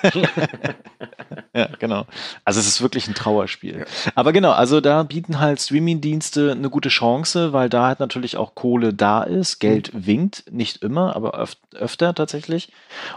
[1.55, 2.05] ja, genau.
[2.45, 3.79] Also es ist wirklich ein Trauerspiel.
[3.79, 4.11] Ja.
[4.13, 8.53] Aber genau, also da bieten halt Streaming-Dienste eine gute Chance, weil da halt natürlich auch
[8.53, 9.57] Kohle da ist.
[9.59, 10.05] Geld mhm.
[10.05, 12.69] winkt, nicht immer, aber öf öfter tatsächlich.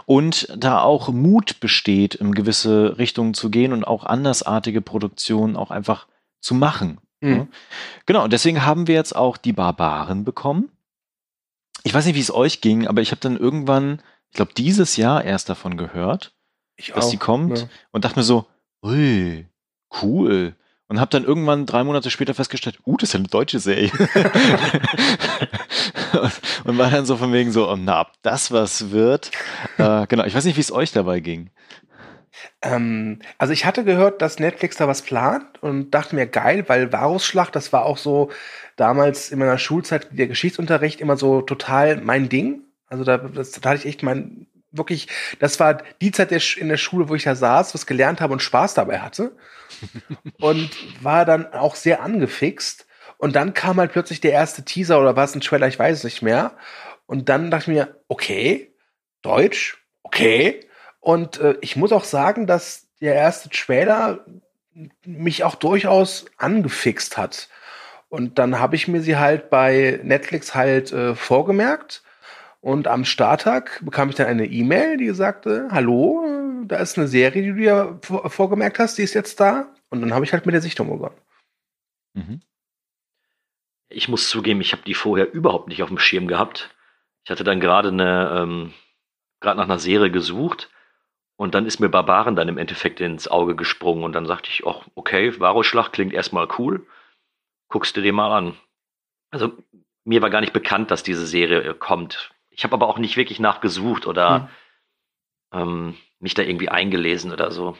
[0.05, 5.71] Und da auch Mut besteht, in gewisse Richtungen zu gehen und auch andersartige Produktionen auch
[5.75, 6.07] einfach
[6.41, 6.99] zu machen.
[7.21, 7.47] Mhm.
[8.05, 10.71] Genau, und deswegen haben wir jetzt auch die Barbaren bekommen.
[11.83, 14.97] Ich weiß nicht, wie es euch ging, aber ich habe dann irgendwann, ich glaube, dieses
[14.97, 16.33] Jahr erst davon gehört,
[16.77, 17.67] ich dass auch, die kommt ja.
[17.91, 18.47] und dachte mir so,
[18.83, 19.47] ui,
[20.01, 20.55] cool.
[20.87, 23.91] Und habe dann irgendwann drei Monate später festgestellt, uh, das ist ja eine deutsche Serie.
[26.63, 29.31] und, war dann so von wegen so, oh, na, ob das was wird.
[29.79, 31.49] Äh, genau, ich weiß nicht, wie es euch dabei ging.
[32.61, 36.91] Ähm, also ich hatte gehört, dass Netflix da was plant und dachte mir, geil, weil
[36.91, 38.31] Varusschlacht, das war auch so
[38.75, 42.61] damals in meiner Schulzeit der Geschichtsunterricht immer so total mein Ding.
[42.87, 45.07] Also da, das, da hatte ich echt mein, wirklich,
[45.39, 48.33] das war die Zeit der, in der Schule, wo ich da saß, was gelernt habe
[48.33, 49.35] und Spaß dabei hatte.
[50.39, 50.69] und
[51.01, 52.87] war dann auch sehr angefixt.
[53.17, 55.97] Und dann kam halt plötzlich der erste Teaser oder war es ein Trailer, ich weiß
[55.97, 56.55] es nicht mehr.
[57.05, 58.73] Und dann dachte ich mir, okay,
[59.21, 60.59] Deutsch, okay.
[61.05, 64.25] Und äh, ich muss auch sagen, dass der erste Trailer
[65.05, 67.47] mich auch durchaus angefixt hat.
[68.09, 72.01] Und dann habe ich mir sie halt bei Netflix halt äh, vorgemerkt.
[72.59, 76.25] Und am Starttag bekam ich dann eine E-Mail, die sagte, hallo,
[76.65, 79.71] da ist eine Serie, die du dir vorgemerkt hast, die ist jetzt da.
[79.91, 81.21] Und dann habe ich halt mit der Sichtung begonnen.
[82.15, 82.41] Mhm.
[83.89, 86.75] Ich muss zugeben, ich habe die vorher überhaupt nicht auf dem Schirm gehabt.
[87.25, 88.73] Ich hatte dann gerade eine, ähm,
[89.39, 90.71] gerade nach einer Serie gesucht
[91.37, 94.65] und dann ist mir Barbaren dann im Endeffekt ins Auge gesprungen und dann sagte ich,
[94.65, 96.85] ach, okay, Varusschlacht klingt erstmal cool.
[97.67, 98.55] Guckst du dir mal an.
[99.31, 99.51] Also
[100.05, 102.31] mir war gar nicht bekannt, dass diese Serie äh, kommt.
[102.49, 104.49] Ich habe aber auch nicht wirklich nachgesucht oder
[105.51, 105.61] hm.
[105.61, 107.77] ähm, mich da irgendwie eingelesen oder so.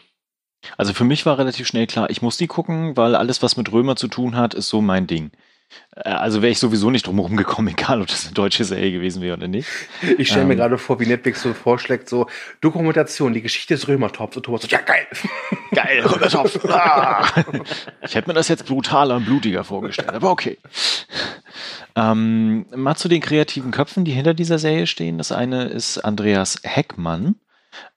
[0.77, 3.71] Also für mich war relativ schnell klar, ich muss die gucken, weil alles, was mit
[3.71, 5.31] Römer zu tun hat, ist so mein Ding.
[5.95, 8.91] Äh, also wäre ich sowieso nicht drum herum gekommen, egal ob das eine deutsche Serie
[8.91, 9.67] gewesen wäre oder nicht.
[10.17, 12.28] Ich stelle ähm, mir gerade vor, wie Netflix so vorschlägt, so
[12.62, 14.38] Dokumentation, die Geschichte des Römertops.
[14.38, 15.08] Und Thomas so, ja geil.
[15.71, 16.60] Geil, Römertopf.
[16.75, 17.25] Ah.
[18.01, 20.58] Ich hätte mir das jetzt brutaler und blutiger vorgestellt, aber okay.
[21.95, 25.17] Ähm, mal zu den kreativen Köpfen, die hinter dieser Serie stehen.
[25.17, 27.36] Das eine ist Andreas Heckmann.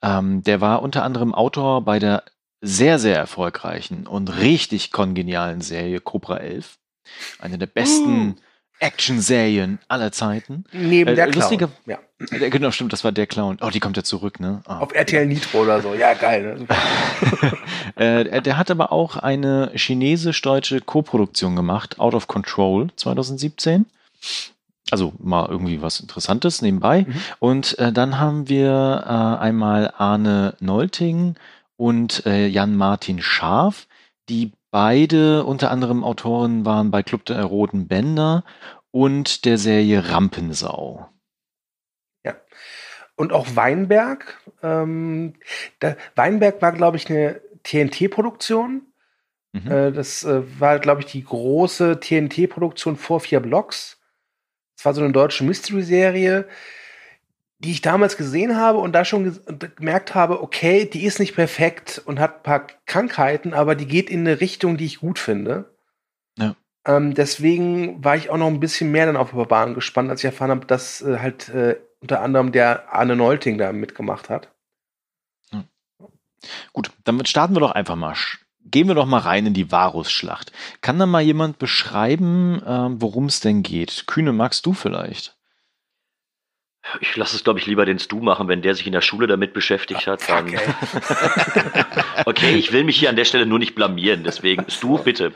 [0.03, 2.25] Ähm, der war unter anderem Autor bei der
[2.61, 6.79] sehr, sehr erfolgreichen und richtig kongenialen Serie Cobra 11.
[7.39, 8.35] Eine der besten uh.
[8.81, 10.65] Action-Serien aller Zeiten.
[10.73, 11.69] Neben äh, der Clown.
[11.87, 11.99] Ja.
[12.19, 13.59] Genau, stimmt, das war der Clown.
[13.61, 14.63] Oh, die kommt ja zurück, ne?
[14.69, 15.95] Oh, Auf RTL Nitro oder so.
[15.95, 16.59] Ja, geil.
[16.59, 16.67] Ne?
[18.31, 23.87] äh, der hat aber auch eine chinesisch-deutsche Koproduktion gemacht, Out of Control 2017.
[24.91, 27.05] Also mal irgendwie was Interessantes nebenbei.
[27.07, 27.15] Mhm.
[27.41, 31.35] Und äh, dann haben wir äh, einmal Arne Nolting
[31.77, 33.87] und äh, Jan-Martin Scharf,
[34.29, 38.45] die beide unter anderem Autoren waren bei Club der Roten Bänder
[38.91, 41.09] und der Serie Rampensau.
[42.25, 42.37] Ja.
[43.17, 44.41] Und auch Weinberg.
[44.63, 45.35] Ähm,
[45.81, 48.83] da, Weinberg war, glaube ich, eine TNT-Produktion.
[49.53, 49.71] Mhm.
[49.71, 54.01] Äh, das äh, war, glaube ich, die große TNT-Produktion vor vier Blocks.
[54.77, 56.47] Es war so eine deutsche Mystery-Serie,
[57.59, 59.39] die ich damals gesehen habe und da schon
[59.77, 64.11] gemerkt habe, okay, die ist nicht perfekt und hat ein paar Krankheiten, aber die geht
[64.11, 65.75] in eine Richtung, die ich gut finde.
[66.39, 66.55] Ja.
[66.87, 70.21] Ähm, deswegen war ich auch noch ein bisschen mehr dann auf der Bahn gespannt, als
[70.21, 74.53] ich erfahren habe, dass äh, halt äh, unter anderem der Arne Neulting da mitgemacht hat.
[75.53, 75.65] Ja.
[76.73, 78.15] Gut, damit starten wir doch einfach mal.
[78.65, 80.53] Gehen wir doch mal rein in die Varusschlacht.
[80.81, 84.05] Kann da mal jemand beschreiben, äh, worum es denn geht?
[84.07, 85.38] Kühne, magst du vielleicht?
[87.01, 89.27] Ich lasse es, glaube ich, lieber den Stu machen, wenn der sich in der Schule
[89.27, 90.29] damit beschäftigt hat.
[90.29, 90.49] Dann
[92.27, 92.55] okay.
[92.55, 95.33] ich will mich hier an der Stelle nur nicht blamieren, deswegen Stu, bitte.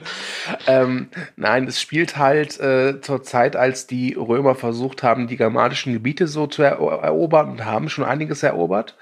[0.66, 5.92] Ähm, nein, es spielt halt äh, zur Zeit, als die Römer versucht haben, die germanischen
[5.92, 8.96] Gebiete so zu erobern und haben schon einiges erobert.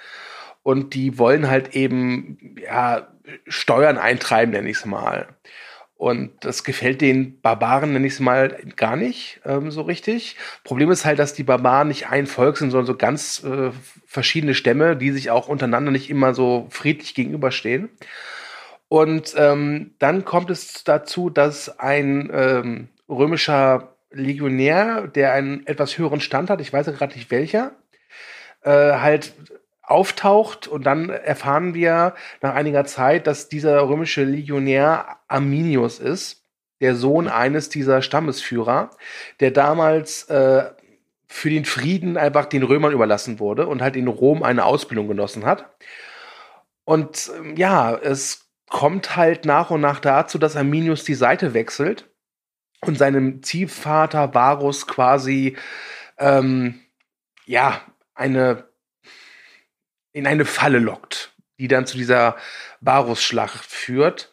[0.63, 3.09] Und die wollen halt eben ja,
[3.47, 5.29] Steuern eintreiben, nenne ich es mal.
[6.01, 10.37] Und das gefällt den Barbaren, nenne ich es mal, gar nicht ähm, so richtig.
[10.65, 13.71] Problem ist halt, dass die Barbaren nicht ein Volk sind, sondern so ganz äh,
[14.07, 17.91] verschiedene Stämme, die sich auch untereinander nicht immer so friedlich gegenüberstehen.
[18.89, 26.23] Und ähm, dann kommt es dazu, dass ein ähm, römischer Legionär, der einen etwas höheren
[26.23, 27.73] Stand hat, ich weiß ja gerade nicht welcher,
[28.63, 29.35] äh, halt
[29.91, 36.45] auftaucht und dann erfahren wir nach einiger Zeit, dass dieser römische Legionär Arminius ist,
[36.81, 38.91] der Sohn eines dieser Stammesführer,
[39.41, 40.71] der damals äh,
[41.27, 45.45] für den Frieden einfach den Römern überlassen wurde und halt in Rom eine Ausbildung genossen
[45.45, 45.77] hat.
[46.85, 52.09] Und ähm, ja, es kommt halt nach und nach dazu, dass Arminius die Seite wechselt
[52.81, 55.57] und seinem Ziehvater Varus quasi
[56.19, 56.81] ähm,
[57.47, 57.81] ja
[58.15, 58.70] eine
[60.13, 62.37] in eine Falle lockt, die dann zu dieser
[62.81, 64.33] Varusschlacht führt.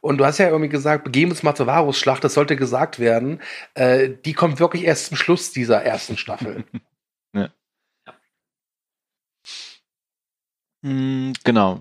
[0.00, 3.40] Und du hast ja irgendwie gesagt, begeben uns mal zur Varusschlacht, das sollte gesagt werden.
[3.74, 6.64] Äh, die kommt wirklich erst zum Schluss dieser ersten Staffel.
[7.34, 7.50] ja.
[10.84, 11.80] Hm, genau.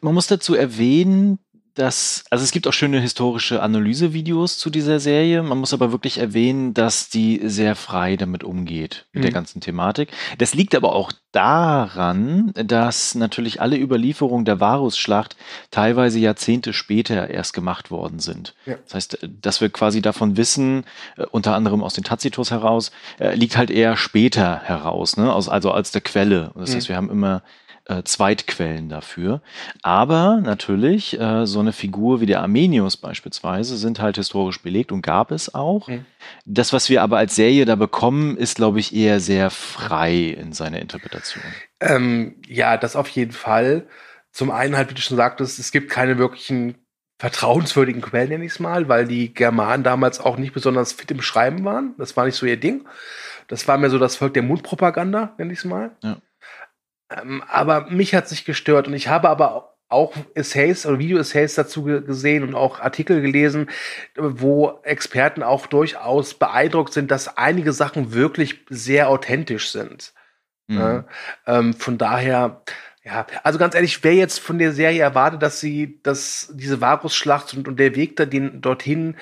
[0.00, 1.38] Man muss dazu erwähnen,
[1.76, 5.42] dass, also es gibt auch schöne historische Analysevideos zu dieser Serie.
[5.42, 9.26] Man muss aber wirklich erwähnen, dass die sehr frei damit umgeht, mit mhm.
[9.26, 10.10] der ganzen Thematik.
[10.38, 15.36] Das liegt aber auch daran, dass natürlich alle Überlieferungen der Varusschlacht
[15.70, 18.54] teilweise Jahrzehnte später erst gemacht worden sind.
[18.64, 18.76] Ja.
[18.84, 20.84] Das heißt, dass wir quasi davon wissen,
[21.18, 25.30] äh, unter anderem aus den Tacitus heraus, äh, liegt halt eher später heraus, ne?
[25.30, 26.52] also als der Quelle.
[26.54, 26.90] Das heißt, mhm.
[26.90, 27.42] wir haben immer
[27.88, 29.40] äh, Zweitquellen dafür.
[29.82, 35.02] Aber natürlich, äh, so eine Figur wie der Armenius beispielsweise sind halt historisch belegt und
[35.02, 35.88] gab es auch.
[35.88, 36.04] Mhm.
[36.44, 40.52] Das, was wir aber als Serie da bekommen, ist, glaube ich, eher sehr frei in
[40.52, 41.44] seiner Interpretation.
[41.80, 43.86] Ähm, ja, das auf jeden Fall.
[44.32, 46.74] Zum einen halt, wie du schon sagtest, es gibt keine wirklichen
[47.18, 51.22] vertrauenswürdigen Quellen, nenne ich es mal, weil die Germanen damals auch nicht besonders fit im
[51.22, 51.94] Schreiben waren.
[51.98, 52.86] Das war nicht so ihr Ding.
[53.48, 55.96] Das war mehr so das Volk der Mundpropaganda, nenne ich es mal.
[56.02, 56.18] Ja.
[57.10, 61.84] Ähm, aber mich hat sich gestört und ich habe aber auch Essays oder Video-Essays dazu
[61.84, 63.70] gesehen und auch Artikel gelesen,
[64.16, 70.12] wo Experten auch durchaus beeindruckt sind, dass einige Sachen wirklich sehr authentisch sind.
[70.66, 70.78] Mhm.
[70.78, 71.04] Ja,
[71.46, 72.62] ähm, von daher,
[73.04, 77.54] ja, also ganz ehrlich, wer jetzt von der Serie erwartet, dass sie, dass diese Varusschlacht
[77.54, 79.16] und, und der Weg da, den, dorthin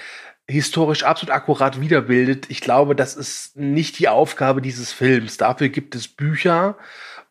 [0.47, 5.37] historisch absolut akkurat wiederbildet, ich glaube, das ist nicht die Aufgabe dieses Films.
[5.37, 6.77] Dafür gibt es Bücher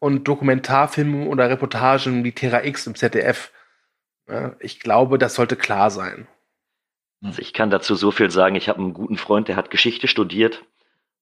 [0.03, 3.53] und Dokumentarfilmen oder Reportagen wie Terra X im ZDF.
[4.27, 6.27] Ja, ich glaube, das sollte klar sein.
[7.23, 8.55] Also ich kann dazu so viel sagen.
[8.55, 10.65] Ich habe einen guten Freund, der hat Geschichte studiert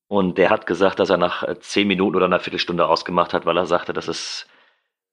[0.07, 3.45] und der hat gesagt, dass er nach äh, zehn Minuten oder einer Viertelstunde ausgemacht hat,
[3.45, 4.47] weil er sagte, dass es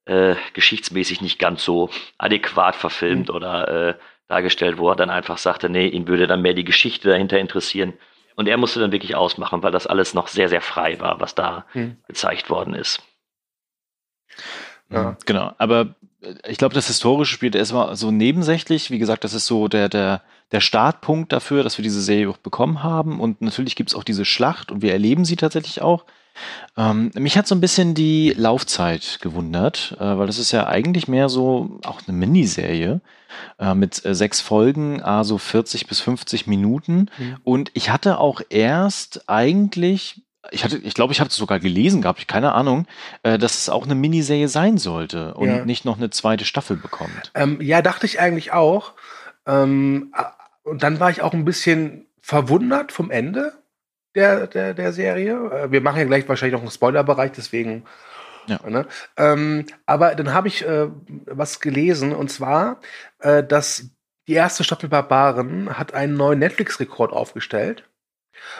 [0.05, 3.35] äh, geschichtsmäßig nicht ganz so adäquat verfilmt mhm.
[3.35, 3.93] oder äh,
[4.27, 7.93] dargestellt, wo er dann einfach sagte, nee, ihm würde dann mehr die Geschichte dahinter interessieren.
[8.35, 11.35] Und er musste dann wirklich ausmachen, weil das alles noch sehr, sehr frei war, was
[11.35, 11.97] da mhm.
[12.07, 13.03] gezeigt worden ist.
[14.91, 15.17] Ja.
[15.25, 18.91] Genau, aber äh, ich glaube, das Historische spielt erstmal so nebensächlich.
[18.91, 20.21] Wie gesagt, das ist so der, der,
[20.51, 23.19] der Startpunkt dafür, dass wir diese Serie auch bekommen haben.
[23.19, 26.05] Und natürlich gibt es auch diese Schlacht und wir erleben sie tatsächlich auch.
[26.77, 31.07] Ähm, mich hat so ein bisschen die Laufzeit gewundert, äh, weil das ist ja eigentlich
[31.07, 33.01] mehr so auch eine Miniserie
[33.59, 37.09] äh, mit äh, sechs Folgen, also 40 bis 50 Minuten.
[37.17, 37.37] Mhm.
[37.43, 40.21] Und ich hatte auch erst eigentlich
[40.51, 42.87] ich hatte, ich glaube, ich habe es sogar gelesen gehabt, keine Ahnung,
[43.23, 45.65] äh, dass es auch eine Miniserie sein sollte und ja.
[45.65, 47.31] nicht noch eine zweite Staffel bekommt.
[47.35, 48.93] Ähm, ja, dachte ich eigentlich auch.
[49.45, 50.13] Ähm,
[50.63, 53.53] und dann war ich auch ein bisschen verwundert vom Ende
[54.15, 55.33] der, der, der Serie.
[55.51, 57.85] Äh, wir machen ja gleich wahrscheinlich noch einen Spoilerbereich, deswegen.
[58.47, 58.59] Ja.
[58.67, 58.87] Ne?
[59.17, 60.87] Ähm, aber dann habe ich äh,
[61.25, 62.79] was gelesen und zwar,
[63.19, 63.85] äh, dass
[64.27, 67.83] die erste Staffel Barbaren hat einen neuen Netflix-Rekord aufgestellt.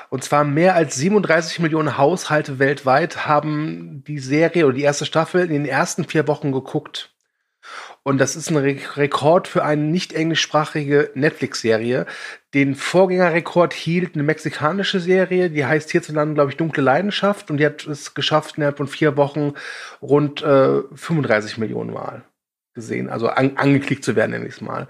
[0.10, 5.42] Und zwar mehr als 37 Millionen Haushalte weltweit haben die Serie oder die erste Staffel
[5.42, 7.14] in den ersten vier Wochen geguckt.
[8.04, 12.06] Und das ist ein Re Rekord für eine nicht englischsprachige Netflix-Serie.
[12.54, 17.52] Den Vorgängerrekord hielt eine mexikanische Serie, die heißt hierzulande, glaube ich, Dunkle Leidenschaft.
[17.52, 19.54] Und die hat es geschafft, innerhalb von vier Wochen
[20.02, 22.24] rund äh, 35 Millionen Mal
[22.74, 24.88] gesehen, also an, angeklickt zu werden, nenne ich es mal.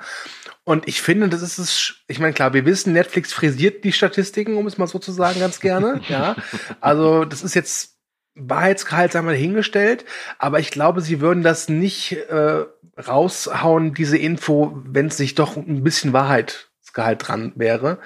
[0.64, 4.58] Und ich finde, das ist es, ich meine, klar, wir wissen, Netflix frisiert die Statistiken,
[4.58, 6.02] um es mal so zu sagen, ganz gerne.
[6.10, 6.36] ja.
[6.82, 7.98] Also, das ist jetzt
[8.36, 10.06] Wahrheitsgehalt, sagen wir, hingestellt,
[10.38, 12.66] aber ich glaube, sie würden das nicht äh,
[13.08, 18.00] raushauen, diese Info, wenn es nicht doch ein bisschen Wahrheitsgehalt dran wäre.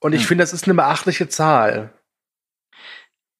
[0.00, 0.28] Und ich hm.
[0.28, 1.92] finde, das ist eine beachtliche Zahl.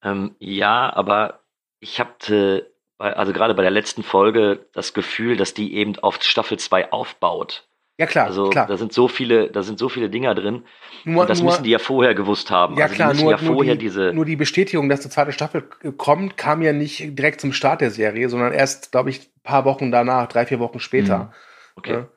[0.02, 1.40] Ähm, ja, aber
[1.80, 2.66] ich habe
[2.98, 7.68] also gerade bei der letzten Folge das Gefühl, dass die eben auf Staffel 2 aufbaut.
[7.98, 8.26] Ja, klar.
[8.26, 8.66] Also klar.
[8.68, 10.62] da sind so viele, da sind so viele Dinger drin.
[11.04, 12.76] Nur, und das nur, müssen die ja vorher gewusst haben.
[12.76, 15.62] Ja, also klar, nur, ja nur, die, diese nur die Bestätigung, dass die zweite Staffel
[15.96, 19.64] kommt, kam ja nicht direkt zum Start der Serie, sondern erst, glaube ich, ein paar
[19.64, 21.18] Wochen danach, drei, vier Wochen später.
[21.18, 21.30] Mhm.
[21.74, 21.92] Okay.
[21.92, 22.08] Ja.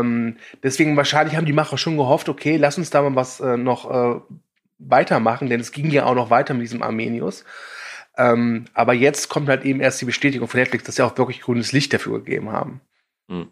[0.00, 3.56] Ähm, deswegen wahrscheinlich haben die Macher schon gehofft, okay, lass uns da mal was äh,
[3.56, 4.20] noch äh,
[4.78, 7.44] weitermachen, denn es ging ja auch noch weiter mit diesem Armenius.
[8.20, 11.40] Ähm, aber jetzt kommt halt eben erst die Bestätigung von Netflix, dass sie auch wirklich
[11.40, 12.82] grünes Licht dafür gegeben haben.
[13.28, 13.48] Mhm.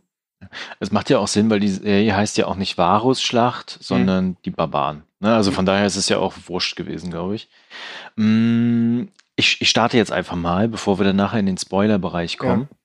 [0.78, 4.36] Es macht ja auch Sinn, weil die Serie heißt ja auch nicht Varus-Schlacht, sondern mhm.
[4.44, 5.04] die Barbaren.
[5.20, 5.34] Ne?
[5.34, 7.48] Also von daher ist es ja auch wurscht gewesen, glaube ich.
[8.16, 9.04] Mm,
[9.36, 9.60] ich.
[9.60, 12.68] Ich starte jetzt einfach mal, bevor wir dann nachher in den Spoiler-Bereich kommen.
[12.70, 12.76] Ja.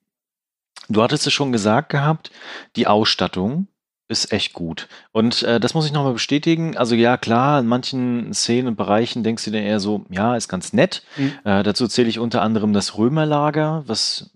[0.90, 2.32] Du hattest es schon gesagt gehabt,
[2.76, 3.68] die Ausstattung
[4.14, 4.88] ist echt gut.
[5.12, 6.78] Und äh, das muss ich nochmal bestätigen.
[6.78, 10.48] Also ja, klar, in manchen Szenen und Bereichen denkst du dir eher so, ja, ist
[10.48, 11.04] ganz nett.
[11.18, 11.34] Mhm.
[11.44, 14.32] Äh, dazu zähle ich unter anderem das Römerlager, was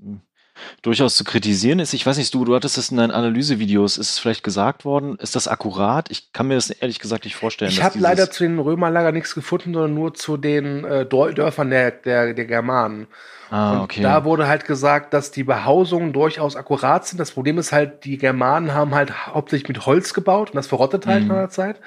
[0.81, 1.93] durchaus zu kritisieren ist.
[1.93, 5.17] Ich weiß nicht, du, du hattest das in deinen Analysevideos, ist es vielleicht gesagt worden?
[5.17, 6.09] Ist das akkurat?
[6.11, 7.71] Ich kann mir das ehrlich gesagt nicht vorstellen.
[7.71, 11.91] Ich habe leider zu den Römerlager nichts gefunden, sondern nur zu den äh, Dörfern der,
[11.91, 13.07] der, der Germanen.
[13.49, 13.99] Ah, okay.
[13.99, 17.17] Und da wurde halt gesagt, dass die Behausungen durchaus akkurat sind.
[17.17, 21.07] Das Problem ist halt, die Germanen haben halt hauptsächlich mit Holz gebaut und das verrottet
[21.07, 21.29] halt mhm.
[21.29, 21.79] nach der Zeit.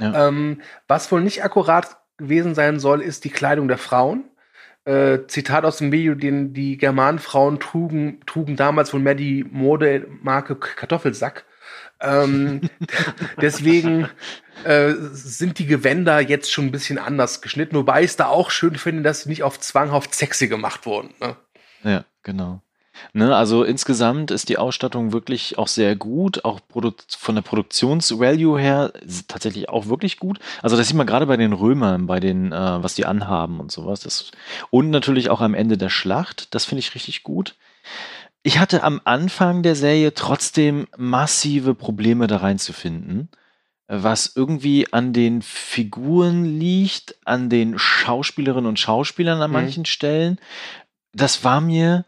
[0.00, 0.28] Ja.
[0.28, 4.24] Ähm, was wohl nicht akkurat gewesen sein soll, ist die Kleidung der Frauen.
[4.88, 10.56] Äh, Zitat aus dem Video, den die Germanenfrauen trugen, trugen damals wohl mehr die Modemarke
[10.56, 11.44] Kartoffelsack.
[12.00, 12.62] Ähm,
[13.42, 14.08] deswegen
[14.64, 18.50] äh, sind die Gewänder jetzt schon ein bisschen anders geschnitten, wobei ich es da auch
[18.50, 21.12] schön finde, dass sie nicht auf zwanghaft sexy gemacht wurden.
[21.20, 21.36] Ne?
[21.84, 22.62] Ja, genau.
[23.12, 26.60] Ne, also insgesamt ist die Ausstattung wirklich auch sehr gut, auch
[27.08, 28.92] von der Produktionsvalue her
[29.28, 30.38] tatsächlich auch wirklich gut.
[30.62, 33.72] Also das sieht man gerade bei den Römern, bei den, äh, was die anhaben und
[33.72, 34.00] sowas.
[34.00, 34.30] Das,
[34.70, 37.56] und natürlich auch am Ende der Schlacht, das finde ich richtig gut.
[38.42, 43.28] Ich hatte am Anfang der Serie trotzdem massive Probleme da reinzufinden,
[43.88, 49.54] was irgendwie an den Figuren liegt, an den Schauspielerinnen und Schauspielern an mhm.
[49.54, 50.38] manchen Stellen.
[51.12, 52.04] Das war mir,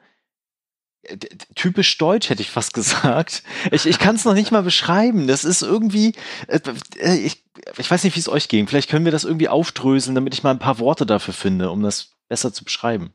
[1.55, 3.43] typisch deutsch, hätte ich fast gesagt.
[3.71, 5.27] Ich, ich kann es noch nicht mal beschreiben.
[5.27, 6.15] Das ist irgendwie,
[6.49, 6.61] äh,
[6.99, 7.45] äh, ich,
[7.77, 8.67] ich weiß nicht, wie es euch ging.
[8.67, 11.83] Vielleicht können wir das irgendwie aufdröseln, damit ich mal ein paar Worte dafür finde, um
[11.83, 13.13] das besser zu beschreiben.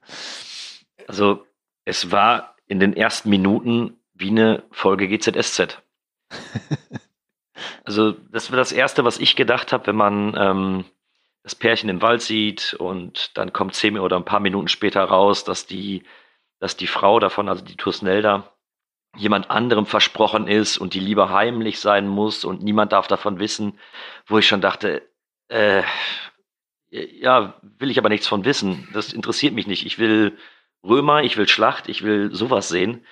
[1.08, 1.46] Also,
[1.86, 5.82] es war in den ersten Minuten wie eine Folge GZSZ.
[7.84, 10.86] also, das war das Erste, was ich gedacht habe, wenn man ähm,
[11.44, 15.44] das Pärchen im Wald sieht und dann kommt zehn oder ein paar Minuten später raus,
[15.44, 16.04] dass die
[16.66, 18.52] dass die Frau davon, also die Tusnelda,
[19.16, 23.78] jemand anderem versprochen ist und die Liebe heimlich sein muss und niemand darf davon wissen,
[24.26, 25.08] wo ich schon dachte,
[25.48, 25.84] äh,
[26.90, 28.90] ja, will ich aber nichts von wissen.
[28.94, 29.86] Das interessiert mich nicht.
[29.86, 30.40] Ich will
[30.84, 33.06] Römer, ich will Schlacht, ich will sowas sehen.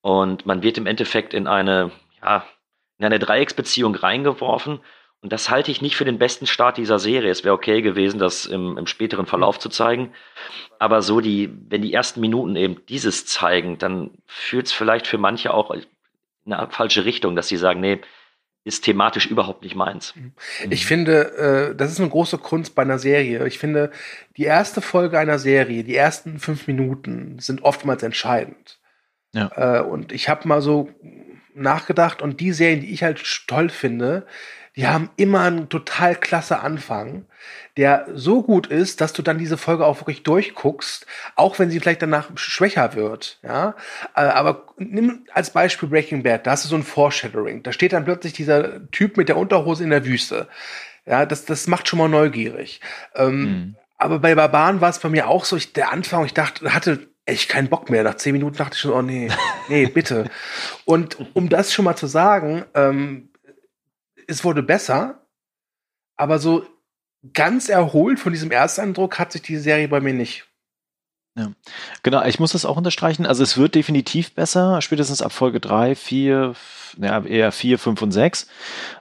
[0.00, 2.44] Und man wird im Endeffekt in eine, ja,
[2.98, 4.80] in eine Dreiecksbeziehung reingeworfen.
[5.20, 7.30] Und das halte ich nicht für den besten Start dieser Serie.
[7.30, 10.12] Es wäre okay gewesen, das im, im späteren Verlauf zu zeigen.
[10.78, 15.18] Aber so die, wenn die ersten Minuten eben dieses zeigen, dann führt es vielleicht für
[15.18, 18.00] manche auch in eine falsche Richtung, dass sie sagen, nee,
[18.64, 20.14] ist thematisch überhaupt nicht meins.
[20.14, 20.32] Mhm.
[20.70, 23.46] Ich finde, äh, das ist eine große Kunst bei einer Serie.
[23.46, 23.90] Ich finde,
[24.36, 28.78] die erste Folge einer Serie, die ersten fünf Minuten sind oftmals entscheidend.
[29.32, 29.50] Ja.
[29.56, 30.90] Äh, und ich habe mal so
[31.54, 34.26] nachgedacht und die Serien, die ich halt toll finde,
[34.78, 37.26] die haben immer einen total klasse Anfang,
[37.76, 41.80] der so gut ist, dass du dann diese Folge auch wirklich durchguckst, auch wenn sie
[41.80, 43.74] vielleicht danach schwächer wird, ja.
[44.14, 47.92] Äh, aber nimm als Beispiel Breaking Bad, da hast du so ein Foreshadowing, da steht
[47.92, 50.46] dann plötzlich dieser Typ mit der Unterhose in der Wüste.
[51.06, 52.80] Ja, das, das macht schon mal neugierig.
[53.16, 53.76] Ähm, mhm.
[53.96, 57.08] Aber bei Barbaren war es bei mir auch so, ich, der Anfang, ich dachte, hatte
[57.26, 58.04] echt keinen Bock mehr.
[58.04, 59.28] Nach zehn Minuten dachte ich schon, oh nee,
[59.68, 60.30] nee, bitte.
[60.84, 63.27] Und um das schon mal zu sagen, ähm,
[64.28, 65.26] es wurde besser,
[66.16, 66.64] aber so
[67.32, 70.46] ganz erholt von diesem Ersteindruck hat sich die Serie bei mir nicht.
[71.36, 71.52] Ja,
[72.02, 73.24] genau, ich muss das auch unterstreichen.
[73.24, 76.54] Also es wird definitiv besser, spätestens ab Folge 3, 4,
[76.98, 78.48] ja, eher 4, 5 und 6.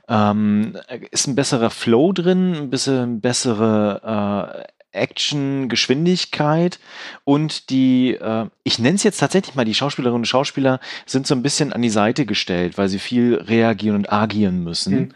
[0.07, 0.77] Ähm,
[1.11, 6.79] ist ein besserer Flow drin, ein bisschen bessere äh, Action, Geschwindigkeit
[7.23, 11.35] und die, äh, ich nenne es jetzt tatsächlich mal, die Schauspielerinnen und Schauspieler sind so
[11.35, 14.95] ein bisschen an die Seite gestellt, weil sie viel reagieren und agieren müssen.
[14.95, 15.09] Mhm.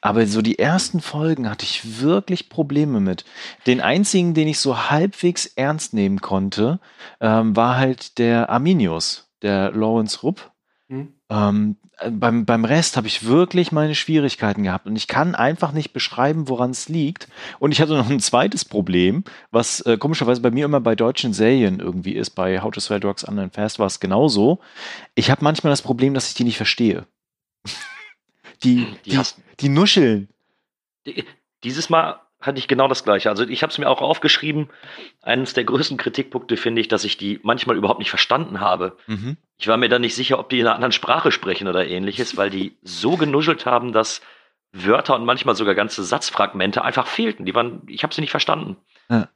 [0.00, 3.24] Aber so die ersten Folgen hatte ich wirklich Probleme mit.
[3.66, 6.80] Den einzigen, den ich so halbwegs ernst nehmen konnte,
[7.20, 10.52] ähm, war halt der Arminius, der Lawrence Rupp.
[10.88, 11.14] Mhm.
[11.30, 15.72] Ähm, äh, beim, beim Rest habe ich wirklich meine Schwierigkeiten gehabt und ich kann einfach
[15.72, 17.28] nicht beschreiben, woran es liegt.
[17.58, 21.32] Und ich hatte noch ein zweites Problem, was äh, komischerweise bei mir immer bei deutschen
[21.32, 22.30] Serien irgendwie ist.
[22.30, 24.60] Bei How to Sell Drugs Online Fast war es genauso.
[25.14, 27.06] Ich habe manchmal das Problem, dass ich die nicht verstehe.
[28.62, 29.20] die, die, die,
[29.60, 30.28] die nuscheln.
[31.06, 31.24] Die,
[31.64, 33.30] dieses Mal hatte ich genau das gleiche.
[33.30, 34.70] Also ich habe es mir auch aufgeschrieben.
[35.22, 38.96] Eines der größten Kritikpunkte finde ich, dass ich die manchmal überhaupt nicht verstanden habe.
[39.06, 39.36] Mhm.
[39.58, 42.36] Ich war mir dann nicht sicher, ob die in einer anderen Sprache sprechen oder ähnliches,
[42.36, 44.20] weil die so genuschelt haben, dass
[44.72, 47.44] Wörter und manchmal sogar ganze Satzfragmente einfach fehlten.
[47.44, 48.76] Die waren, ich habe sie nicht verstanden.
[49.08, 49.28] Ja.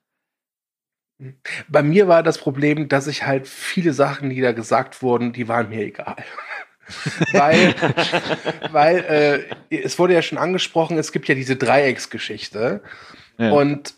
[1.68, 5.48] Bei mir war das Problem, dass ich halt viele Sachen, die da gesagt wurden, die
[5.48, 6.24] waren mir egal
[7.32, 7.74] weil,
[8.70, 12.82] weil äh, es wurde ja schon angesprochen, es gibt ja diese Dreiecksgeschichte.
[13.38, 13.50] Ja.
[13.52, 13.94] Und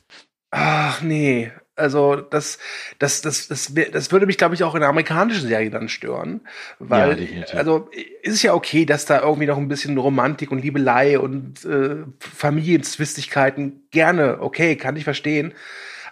[0.50, 2.58] ach nee, also das,
[3.00, 6.42] das, das, das, das würde mich, glaube ich, auch in der amerikanischen Serie dann stören.
[6.78, 7.88] Weil, ja, also
[8.22, 12.04] ist es ja okay, dass da irgendwie noch ein bisschen Romantik und Liebelei und äh,
[12.20, 15.52] Familienzwistigkeiten gerne, okay, kann ich verstehen.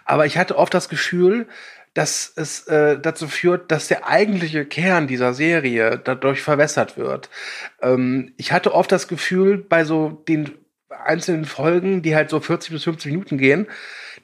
[0.03, 1.47] Aber ich hatte oft das Gefühl,
[1.93, 7.29] dass es äh, dazu führt, dass der eigentliche Kern dieser Serie dadurch verwässert wird.
[7.81, 10.51] Ähm, ich hatte oft das Gefühl, bei so den
[10.89, 13.67] einzelnen Folgen, die halt so 40 bis 50 Minuten gehen,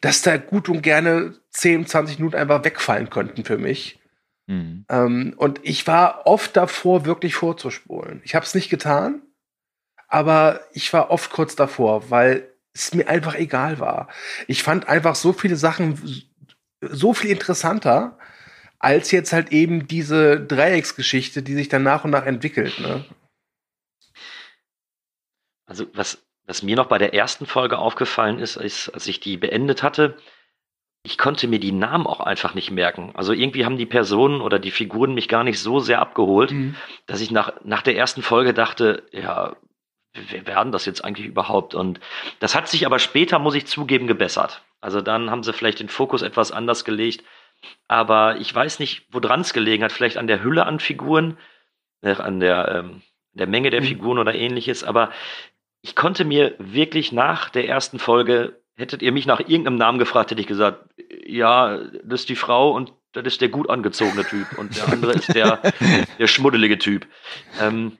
[0.02, 4.00] dass da gut und gerne 10, 20 Minuten einfach wegfallen könnten für mich.
[4.48, 4.86] Mhm.
[4.90, 8.22] Ähm, und ich war oft davor, wirklich vorzuspulen.
[8.24, 9.22] Ich habe es nicht getan,
[10.08, 14.08] aber ich war oft kurz davor, weil es mir einfach egal war.
[14.48, 16.29] Ich fand einfach so viele Sachen
[16.82, 18.18] so viel interessanter
[18.80, 22.80] als jetzt halt eben diese Dreiecksgeschichte, die sich dann nach und nach entwickelt.
[22.80, 23.04] Ne?
[25.66, 29.38] Also was, was mir noch bei der ersten Folge aufgefallen ist, ist, als ich die
[29.38, 30.18] beendet hatte,
[31.04, 33.12] ich konnte mir die Namen auch einfach nicht merken.
[33.16, 36.76] Also irgendwie haben die Personen oder die Figuren mich gar nicht so sehr abgeholt, mhm.
[37.06, 39.56] dass ich nach, nach der ersten Folge dachte, ja,
[40.14, 41.76] wer werden das jetzt eigentlich überhaupt?
[41.76, 42.00] Und
[42.40, 44.64] das hat sich aber später, muss ich zugeben, gebessert.
[44.82, 47.24] Also dann haben sie vielleicht den Fokus etwas anders gelegt.
[47.88, 49.92] Aber ich weiß nicht, woran es gelegen hat.
[49.92, 51.38] Vielleicht an der Hülle an Figuren,
[52.02, 53.02] äh, an der, ähm,
[53.34, 53.86] der Menge der mhm.
[53.86, 54.84] Figuren oder ähnliches.
[54.84, 55.12] Aber
[55.82, 60.32] ich konnte mir wirklich nach der ersten Folge, hättet ihr mich nach irgendeinem Namen gefragt,
[60.32, 60.90] hätte ich gesagt,
[61.26, 65.14] ja, das ist die Frau und das ist der gut angezogene Typ und der andere
[65.14, 65.62] ist der,
[66.20, 67.08] der schmuddelige Typ.
[67.60, 67.98] Ähm,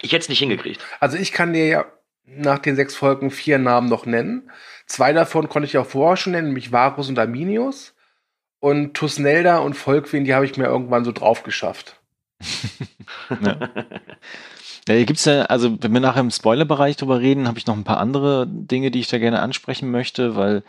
[0.00, 0.80] ich hätte es nicht hingekriegt.
[1.00, 1.84] Also ich kann dir ja
[2.24, 4.50] nach den sechs Folgen vier Namen noch nennen.
[4.86, 7.94] Zwei davon konnte ich auch vorher schon nennen, nämlich Varus und Arminius.
[8.60, 12.00] Und Tusnelda und Volkwin, die habe ich mir irgendwann so drauf geschafft.
[13.40, 13.70] ja.
[14.88, 17.76] Ja, hier gibt's ja, also wenn wir nachher im Spoilerbereich drüber reden, habe ich noch
[17.76, 20.62] ein paar andere Dinge, die ich da gerne ansprechen möchte, weil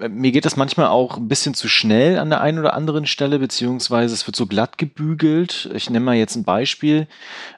[0.00, 3.06] äh, mir geht das manchmal auch ein bisschen zu schnell an der einen oder anderen
[3.06, 5.70] Stelle, beziehungsweise es wird so glatt gebügelt.
[5.74, 7.06] Ich nenne mal jetzt ein Beispiel.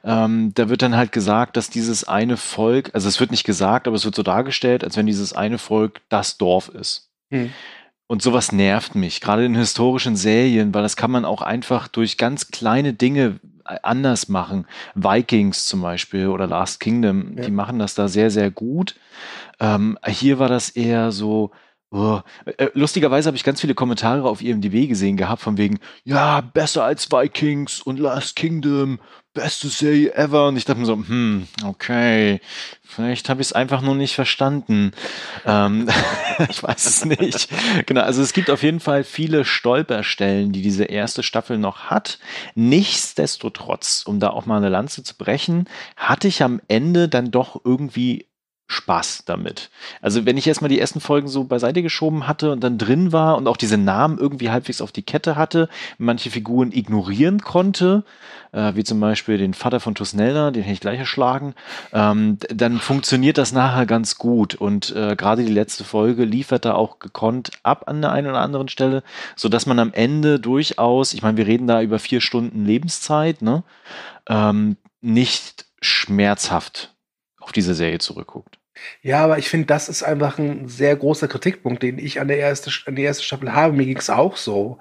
[0.03, 3.87] Ähm, da wird dann halt gesagt, dass dieses eine Volk, also es wird nicht gesagt,
[3.87, 7.09] aber es wird so dargestellt, als wenn dieses eine Volk das Dorf ist.
[7.31, 7.51] Hm.
[8.05, 12.17] Und sowas nervt mich, gerade in historischen Serien, weil das kann man auch einfach durch
[12.19, 14.67] ganz kleine Dinge anders machen.
[14.93, 17.45] Vikings zum Beispiel oder Last Kingdom, ja.
[17.45, 18.95] die machen das da sehr, sehr gut.
[19.59, 21.51] Ähm, hier war das eher so,
[21.91, 22.19] Oh.
[22.57, 26.83] Äh, lustigerweise habe ich ganz viele Kommentare auf IMDb gesehen gehabt, von wegen, ja, besser
[26.83, 28.99] als Vikings und Last Kingdom,
[29.35, 30.47] beste Serie ever.
[30.47, 32.41] Und ich dachte mir so, hm, okay,
[32.81, 34.93] vielleicht habe ich es einfach nur nicht verstanden.
[35.45, 35.87] Ähm,
[36.49, 37.47] ich weiß es nicht.
[37.85, 42.17] Genau, also es gibt auf jeden Fall viele Stolperstellen, die diese erste Staffel noch hat.
[42.55, 47.61] Nichtsdestotrotz, um da auch mal eine Lanze zu brechen, hatte ich am Ende dann doch
[47.63, 48.25] irgendwie
[48.67, 49.69] Spaß damit.
[50.01, 53.37] Also wenn ich erstmal die ersten Folgen so beiseite geschoben hatte und dann drin war
[53.37, 58.03] und auch diese Namen irgendwie halbwegs auf die Kette hatte, manche Figuren ignorieren konnte,
[58.53, 61.53] äh, wie zum Beispiel den Vater von Tusnelda, den hätte ich gleich erschlagen,
[61.93, 66.73] ähm, dann funktioniert das nachher ganz gut und äh, gerade die letzte Folge liefert da
[66.73, 69.03] auch gekonnt ab an der einen oder anderen Stelle,
[69.35, 73.43] so dass man am Ende durchaus, ich meine, wir reden da über vier Stunden Lebenszeit,
[73.43, 73.63] ne,
[74.27, 76.94] ähm, nicht schmerzhaft
[77.45, 78.57] auf diese Serie zurückguckt.
[79.03, 82.39] Ja, aber ich finde, das ist einfach ein sehr großer Kritikpunkt, den ich an der
[82.39, 83.77] erste, an der ersten Staffel habe.
[83.77, 84.79] Mir ging es auch so,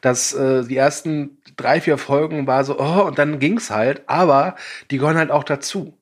[0.00, 4.02] dass äh, die ersten drei, vier Folgen war so, oh, und dann ging es halt,
[4.08, 4.56] aber
[4.90, 5.98] die gehören halt auch dazu.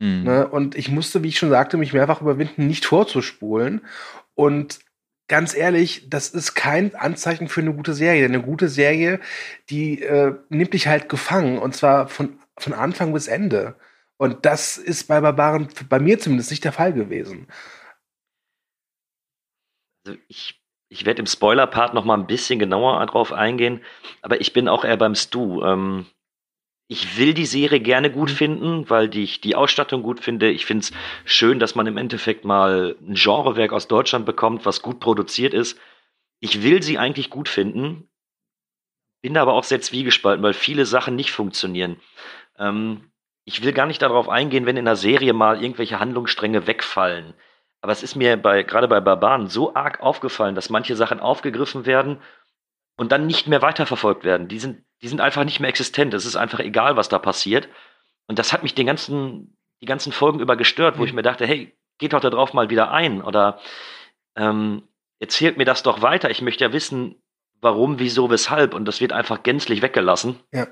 [0.00, 0.24] Mhm.
[0.24, 0.48] Ne?
[0.48, 3.82] Und ich musste, wie ich schon sagte, mich mehrfach überwinden, nicht vorzuspulen.
[4.34, 4.80] Und
[5.28, 8.24] ganz ehrlich, das ist kein Anzeichen für eine gute Serie.
[8.24, 9.20] Eine gute Serie,
[9.68, 13.76] die äh, nimmt dich halt gefangen und zwar von, von Anfang bis Ende.
[14.20, 17.46] Und das ist bei Barbaren bei mir zumindest nicht der Fall gewesen.
[20.04, 23.82] Also ich, ich werde im Spoiler-Part noch mal ein bisschen genauer drauf eingehen,
[24.20, 25.64] aber ich bin auch eher beim Stu.
[25.64, 26.04] Ähm,
[26.86, 30.50] ich will die Serie gerne gut finden, weil ich die Ausstattung gut finde.
[30.50, 30.92] Ich finde es
[31.24, 35.78] schön, dass man im Endeffekt mal ein Genrewerk aus Deutschland bekommt, was gut produziert ist.
[36.40, 38.10] Ich will sie eigentlich gut finden,
[39.22, 41.98] bin aber auch sehr zwiegespalten, weil viele Sachen nicht funktionieren.
[42.58, 43.09] Ähm,
[43.50, 47.34] ich will gar nicht darauf eingehen, wenn in der Serie mal irgendwelche Handlungsstränge wegfallen.
[47.80, 51.84] Aber es ist mir bei, gerade bei Barbaren so arg aufgefallen, dass manche Sachen aufgegriffen
[51.84, 52.20] werden
[52.96, 54.46] und dann nicht mehr weiterverfolgt werden.
[54.46, 56.14] Die sind, die sind einfach nicht mehr existent.
[56.14, 57.68] Es ist einfach egal, was da passiert.
[58.28, 61.08] Und das hat mich den ganzen, die ganzen Folgen über gestört, wo mhm.
[61.08, 63.58] ich mir dachte, hey, geht doch darauf mal wieder ein oder
[64.36, 64.84] ähm,
[65.18, 66.30] erzählt mir das doch weiter.
[66.30, 67.20] Ich möchte ja wissen,
[67.60, 68.74] warum, wieso, weshalb.
[68.74, 70.38] Und das wird einfach gänzlich weggelassen.
[70.52, 70.68] Ja.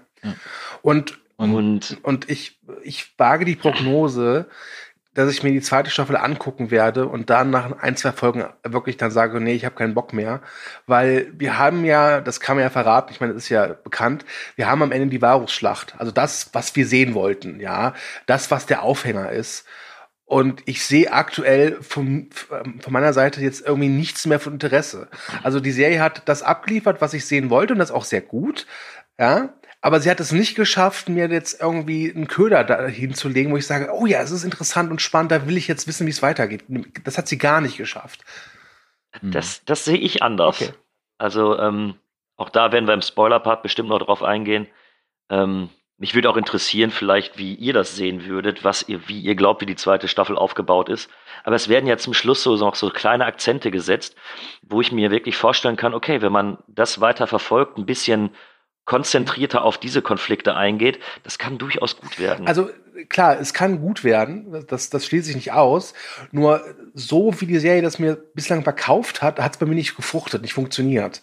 [0.82, 4.48] Und und, und ich, ich wage die Prognose,
[5.14, 8.96] dass ich mir die zweite Staffel angucken werde und dann nach ein, zwei Folgen wirklich
[8.96, 10.40] dann sage, nee, ich habe keinen Bock mehr.
[10.86, 14.24] Weil wir haben ja, das kann man ja verraten, ich meine, das ist ja bekannt,
[14.56, 15.94] wir haben am Ende die Varusschlacht.
[15.98, 17.94] Also das, was wir sehen wollten, ja.
[18.26, 19.64] Das, was der Aufhänger ist.
[20.24, 25.08] Und ich sehe aktuell von, von meiner Seite jetzt irgendwie nichts mehr von Interesse.
[25.42, 28.66] Also die Serie hat das abgeliefert, was ich sehen wollte und das auch sehr gut.
[29.18, 29.54] Ja,
[29.88, 33.66] aber sie hat es nicht geschafft, mir jetzt irgendwie einen Köder da hinzulegen, wo ich
[33.66, 36.20] sage, oh ja, es ist interessant und spannend, da will ich jetzt wissen, wie es
[36.20, 36.62] weitergeht.
[37.04, 38.22] Das hat sie gar nicht geschafft.
[39.18, 39.30] Hm.
[39.30, 40.60] Das, das sehe ich anders.
[40.60, 40.74] Okay.
[41.16, 41.94] Also ähm,
[42.36, 44.66] auch da werden wir im Spoiler-Part bestimmt noch drauf eingehen.
[45.30, 49.36] Ähm, mich würde auch interessieren, vielleicht, wie ihr das sehen würdet, was ihr, wie ihr
[49.36, 51.08] glaubt, wie die zweite Staffel aufgebaut ist.
[51.44, 54.16] Aber es werden ja zum Schluss so noch so kleine Akzente gesetzt,
[54.60, 58.36] wo ich mir wirklich vorstellen kann, okay, wenn man das weiter verfolgt, ein bisschen
[58.88, 62.48] konzentrierter auf diese Konflikte eingeht, das kann durchaus gut werden.
[62.48, 62.70] Also
[63.10, 65.92] klar, es kann gut werden, das, das schließt sich nicht aus.
[66.32, 66.64] Nur
[66.94, 70.40] so wie die Serie das mir bislang verkauft hat, hat es bei mir nicht gefruchtet,
[70.40, 71.20] nicht funktioniert.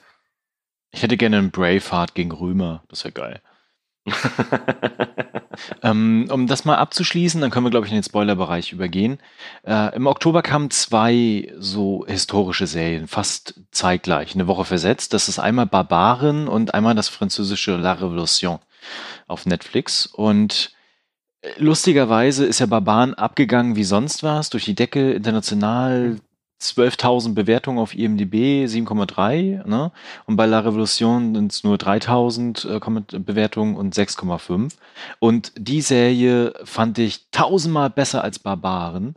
[0.92, 3.42] Ich hätte gerne einen Braveheart gegen Römer, das wäre geil.
[5.84, 9.20] ähm, um das mal abzuschließen, dann können wir, glaube ich, in den Spoilerbereich übergehen.
[9.64, 15.14] Äh, Im Oktober kamen zwei so historische Serien, fast zeitgleich, eine Woche versetzt.
[15.14, 18.60] Das ist einmal Barbaren und einmal das französische La Révolution
[19.28, 20.06] auf Netflix.
[20.06, 20.74] Und
[21.42, 26.18] äh, lustigerweise ist ja Barbaren abgegangen wie sonst was, durch die Decke, international
[26.74, 29.68] 12.000 Bewertungen auf IMDb, 7,3.
[29.68, 29.92] Ne?
[30.26, 34.72] Und bei La Revolution sind es nur 3.000 äh, Bewertungen und 6,5.
[35.20, 39.16] Und die Serie fand ich tausendmal besser als Barbaren.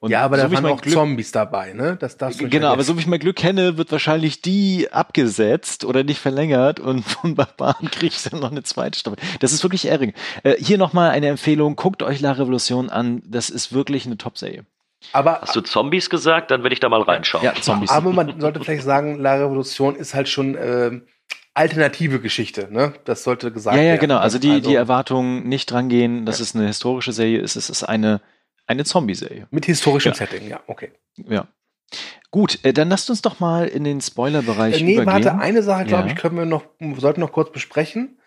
[0.00, 1.96] Und ja, aber so da waren auch Glück, Zombies dabei, ne?
[1.98, 5.84] Das darfst du Genau, aber so wie ich mein Glück kenne, wird wahrscheinlich die abgesetzt
[5.84, 9.18] oder nicht verlängert und von Barbaren kriege ich dann noch eine zweite Staffel.
[9.40, 10.16] Das ist wirklich erregend.
[10.42, 13.22] Äh, hier nochmal eine Empfehlung, guckt euch La Revolution an.
[13.26, 14.64] Das ist wirklich eine Top-Serie.
[15.12, 16.50] Aber, Hast du Zombies gesagt?
[16.50, 17.44] Dann werde ich da mal reinschauen.
[17.44, 17.90] Ja, Zombies.
[17.90, 21.00] Aber man sollte vielleicht sagen, La Revolution ist halt schon äh,
[21.54, 22.94] alternative Geschichte, ne?
[23.04, 23.86] Das sollte gesagt werden.
[23.86, 24.18] Ja, ja, genau.
[24.18, 26.44] Also die, also, die Erwartungen nicht drangehen, dass ja.
[26.44, 27.56] es eine historische Serie ist.
[27.56, 28.20] Es ist eine,
[28.66, 29.46] eine Zombie-Serie.
[29.50, 30.16] Mit historischem ja.
[30.16, 30.92] Setting, ja, okay.
[31.16, 31.46] Ja.
[32.30, 35.24] Gut, äh, dann lasst uns doch mal in den Spoiler-Bereich äh, nee, übergehen.
[35.24, 36.14] warte, eine Sache, glaube ja.
[36.14, 36.64] ich, können wir noch,
[36.98, 38.18] sollten noch kurz besprechen,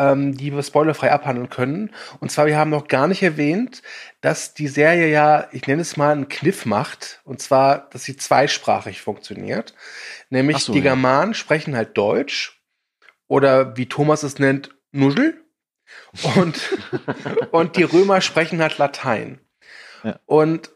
[0.00, 1.90] ähm, die wir spoilerfrei abhandeln können.
[2.20, 3.82] Und zwar, wir haben noch gar nicht erwähnt,
[4.22, 7.20] dass die Serie ja, ich nenne es mal, einen Kniff macht.
[7.24, 9.74] Und zwar, dass sie zweisprachig funktioniert.
[10.30, 12.62] Nämlich so, die Germanen sprechen halt Deutsch
[13.28, 15.44] oder wie Thomas es nennt, Nuschel.
[16.34, 16.78] Und,
[17.50, 19.38] und die Römer sprechen halt Latein.
[20.02, 20.18] Ja.
[20.24, 20.70] Und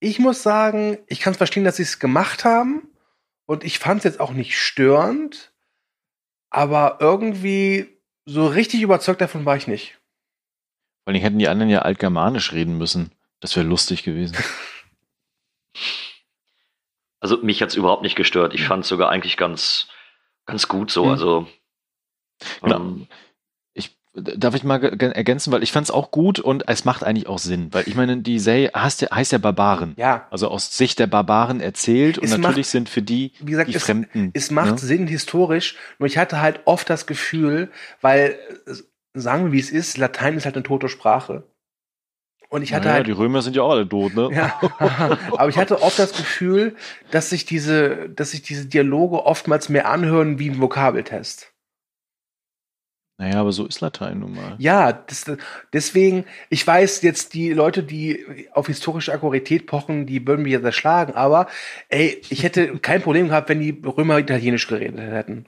[0.00, 2.88] ich muss sagen, ich kann es verstehen, dass sie es gemacht haben.
[3.46, 5.52] Und ich fand es jetzt auch nicht störend.
[6.50, 9.98] Aber irgendwie so richtig überzeugt davon war ich nicht.
[11.04, 13.12] Vor allem hätten die anderen ja altgermanisch reden müssen.
[13.40, 14.36] Das wäre lustig gewesen.
[17.20, 18.52] Also mich hat es überhaupt nicht gestört.
[18.52, 19.86] Ich fand es sogar eigentlich ganz,
[20.44, 21.04] ganz gut so.
[21.04, 21.10] Mhm.
[21.12, 21.48] Also
[22.62, 22.76] Genau.
[22.76, 23.06] Ähm,
[24.14, 27.38] darf ich mal ergänzen, weil ich fand es auch gut und es macht eigentlich auch
[27.38, 29.94] Sinn, weil ich meine, die Serie heißt ja, heißt ja Barbaren.
[29.96, 30.26] Ja.
[30.30, 33.70] Also aus Sicht der Barbaren erzählt es und natürlich macht, sind für die wie gesagt,
[33.70, 34.30] die es, Fremden.
[34.34, 34.78] Es macht ne?
[34.78, 37.70] Sinn historisch, nur ich hatte halt oft das Gefühl,
[38.02, 38.38] weil
[39.14, 41.44] sagen wir wie es ist, Latein ist halt eine tote Sprache.
[42.50, 43.06] Und ich hatte naja, halt.
[43.06, 44.28] Die Römer sind ja auch alle tot, ne?
[44.30, 44.60] Ja.
[45.30, 46.76] aber ich hatte oft das Gefühl,
[47.10, 51.51] dass sich diese, dass sich diese Dialoge oftmals mehr anhören wie ein Vokabeltest.
[53.18, 54.56] Naja, aber so ist Latein nun mal.
[54.58, 55.30] Ja, das,
[55.72, 60.64] deswegen, ich weiß jetzt, die Leute, die auf historische Akkuratität pochen, die würden mich jetzt
[60.64, 61.46] erschlagen, aber
[61.88, 65.46] ey, ich hätte kein Problem gehabt, wenn die Römer Italienisch geredet hätten.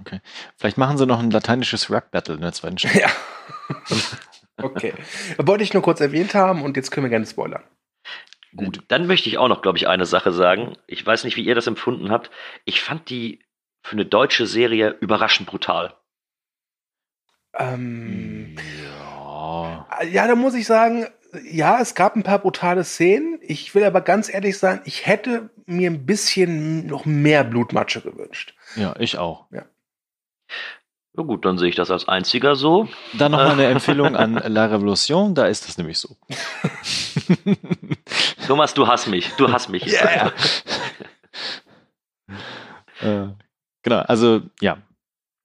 [0.00, 0.20] Okay.
[0.56, 3.02] Vielleicht machen sie noch ein lateinisches Rap-Battle in der zweiten Staffel.
[3.02, 3.10] Ja.
[4.62, 4.94] okay.
[5.36, 7.62] Wollte ich nur kurz erwähnt haben und jetzt können wir gerne spoilern.
[8.56, 8.82] Gut.
[8.88, 10.76] Dann möchte ich auch noch, glaube ich, eine Sache sagen.
[10.86, 12.30] Ich weiß nicht, wie ihr das empfunden habt.
[12.64, 13.40] Ich fand die
[13.82, 15.94] für eine deutsche Serie überraschend brutal.
[17.58, 19.86] Ähm, ja.
[20.04, 21.06] ja, da muss ich sagen,
[21.50, 23.38] ja, es gab ein paar brutale Szenen.
[23.42, 28.54] Ich will aber ganz ehrlich sagen, ich hätte mir ein bisschen noch mehr Blutmatsche gewünscht.
[28.76, 29.46] Ja, ich auch.
[29.52, 29.64] Ja.
[31.12, 32.88] Na gut, dann sehe ich das als einziger so.
[33.14, 36.16] Dann noch mal eine Empfehlung an La Revolution, da ist das nämlich so.
[38.46, 39.86] Thomas, du hast mich, du hast mich.
[39.86, 40.32] Yeah.
[43.00, 43.28] äh,
[43.82, 44.78] genau, also ja,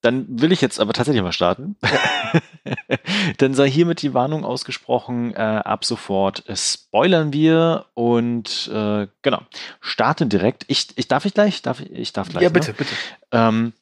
[0.05, 1.75] dann will ich jetzt aber tatsächlich mal starten.
[3.37, 9.41] Dann sei hiermit die Warnung ausgesprochen, äh, ab sofort spoilern wir und äh, genau,
[9.81, 10.65] starten direkt.
[10.67, 11.63] Ich, ich darf ich gleich?
[11.63, 12.43] Darf ich, ich darf gleich.
[12.43, 12.75] Ja, bitte, ne?
[12.77, 12.95] bitte.
[13.31, 13.73] Ähm,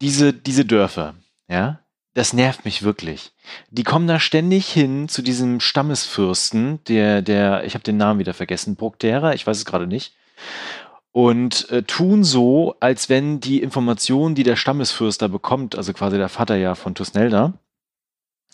[0.00, 1.14] diese, diese Dörfer,
[1.48, 1.78] ja,
[2.14, 3.32] das nervt mich wirklich.
[3.70, 8.34] Die kommen da ständig hin zu diesem Stammesfürsten, der, der, ich habe den Namen wieder
[8.34, 10.14] vergessen, Bruckdera, ich weiß es gerade nicht
[11.14, 16.28] und äh, tun so, als wenn die Informationen, die der Stammesfürster bekommt, also quasi der
[16.28, 17.54] Vater ja von Tusnelda,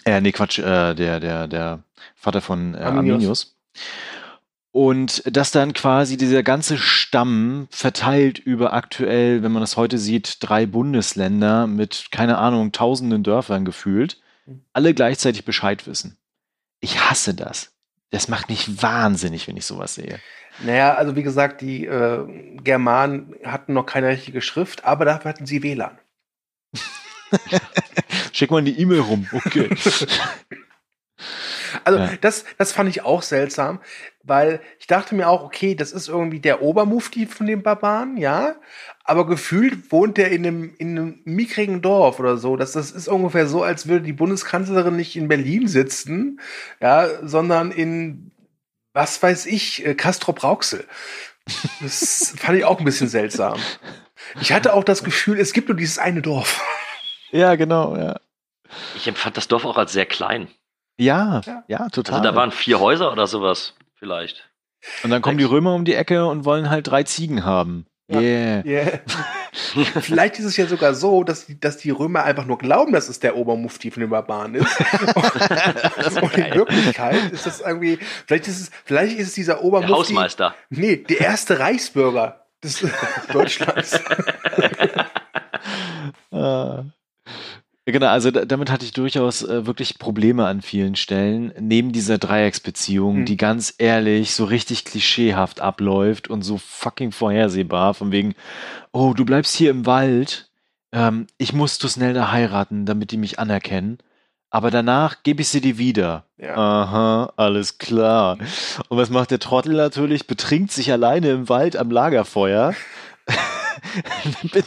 [0.05, 1.83] äh, nee, Quatsch, äh, der, der, der
[2.15, 3.15] Vater von äh, Arminius.
[3.15, 3.57] Arminius.
[4.73, 10.37] Und dass dann quasi dieser ganze Stamm verteilt über aktuell, wenn man das heute sieht,
[10.41, 14.61] drei Bundesländer mit, keine Ahnung, tausenden Dörfern gefühlt, mhm.
[14.75, 16.19] alle gleichzeitig Bescheid wissen.
[16.81, 17.73] Ich hasse das.
[18.11, 20.21] Das macht mich wahnsinnig, wenn ich sowas sehe.
[20.59, 25.47] Naja, also wie gesagt, die äh, Germanen hatten noch keine richtige Schrift, aber dafür hatten
[25.47, 25.99] sie WLAN.
[28.33, 29.71] Schick mal eine E-Mail rum, okay.
[31.85, 32.11] Also ja.
[32.21, 33.81] das, das fand ich auch seltsam,
[34.23, 38.57] weil ich dachte mir auch, okay, das ist irgendwie der Obermufti von den Barbaren, ja,
[39.05, 42.57] aber gefühlt wohnt der in einem, in einem mickrigen Dorf oder so.
[42.57, 46.41] Das, das ist ungefähr so, als würde die Bundeskanzlerin nicht in Berlin sitzen,
[46.81, 48.31] ja, sondern in
[48.93, 50.87] was weiß ich, äh, Castrop Rauxel.
[51.81, 53.59] Das fand ich auch ein bisschen seltsam.
[54.41, 56.63] Ich hatte auch das Gefühl, es gibt nur dieses eine Dorf.
[57.31, 58.21] Ja, genau, ja.
[58.97, 60.49] Ich empfand das Dorf auch als sehr klein.
[60.99, 62.17] Ja, ja, ja total.
[62.17, 64.51] Also da waren vier Häuser oder sowas, vielleicht.
[65.03, 67.87] Und dann kommen die Römer um die Ecke und wollen halt drei Ziegen haben.
[68.11, 68.65] Yeah.
[68.65, 69.01] yeah.
[70.01, 73.09] Vielleicht ist es ja sogar so, dass die, dass die Römer einfach nur glauben, dass
[73.09, 74.81] es der Obermufti von den Barbaren ist.
[76.21, 79.93] und in Wirklichkeit ist das irgendwie, vielleicht ist es, vielleicht ist es dieser Obermufti.
[79.93, 80.55] Der Hausmeister.
[80.71, 82.85] Nee, der erste Reichsbürger des
[83.33, 84.01] Deutschlands.
[86.33, 86.83] uh,
[87.87, 91.53] Genau, also damit hatte ich durchaus äh, wirklich Probleme an vielen Stellen.
[91.59, 93.25] Neben dieser Dreiecksbeziehung, mhm.
[93.25, 98.35] die ganz ehrlich so richtig klischeehaft abläuft und so fucking vorhersehbar, von wegen,
[98.93, 100.51] oh, du bleibst hier im Wald,
[100.93, 103.99] ähm, ich muss Tusnelda heiraten, damit die mich anerkennen.
[104.51, 106.25] Aber danach gebe ich sie dir wieder.
[106.37, 106.57] Ja.
[106.57, 108.37] Aha, alles klar.
[108.89, 110.27] Und was macht der Trottel natürlich?
[110.27, 112.75] Betrinkt sich alleine im Wald am Lagerfeuer.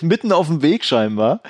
[0.01, 1.41] Mitten auf dem Weg scheinbar.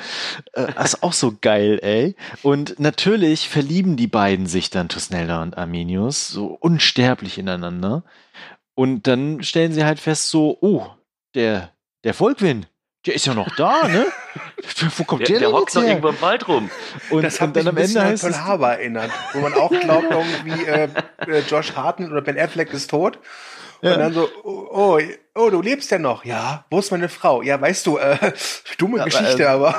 [0.54, 2.16] Äh, das ist auch so geil, ey.
[2.42, 8.04] Und natürlich verlieben die beiden sich dann, Tusnelda und Arminius, so unsterblich ineinander.
[8.76, 10.88] Und dann stellen sie halt fest, so, oh,
[11.36, 11.72] der,
[12.04, 12.66] der Volkwin,
[13.06, 14.06] der ist ja noch da, ne?
[14.98, 16.70] Wo kommt der, der, der hockt noch irgendwo im Wald rum.
[17.10, 20.08] Und, das hat und dann am Ende heißt Pearl Harbor erinnert, wo man auch glaubt,
[20.10, 20.88] irgendwie äh,
[21.28, 23.20] äh, Josh Hartnett oder Ben Affleck ist tot.
[23.84, 23.94] Ja.
[23.94, 24.98] Und dann so, oh,
[25.36, 26.24] oh, du lebst ja noch.
[26.24, 27.42] Ja, wo ist meine Frau?
[27.42, 28.34] Ja, weißt du, äh,
[28.78, 29.76] dumme ja, Geschichte, aber.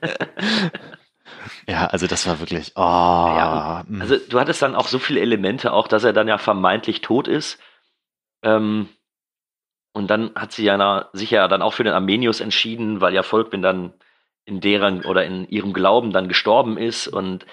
[0.00, 0.70] Äh,
[1.72, 2.72] ja, also das war wirklich.
[2.76, 4.00] Oh, ja, hm.
[4.00, 7.26] also du hattest dann auch so viele Elemente, auch dass er dann ja vermeintlich tot
[7.26, 7.58] ist.
[8.44, 8.88] Ähm,
[9.92, 13.24] und dann hat sie ja sich ja dann auch für den Armenius entschieden, weil ja
[13.24, 13.92] Volkbin dann
[14.44, 17.44] in deren oder in ihrem Glauben dann gestorben ist und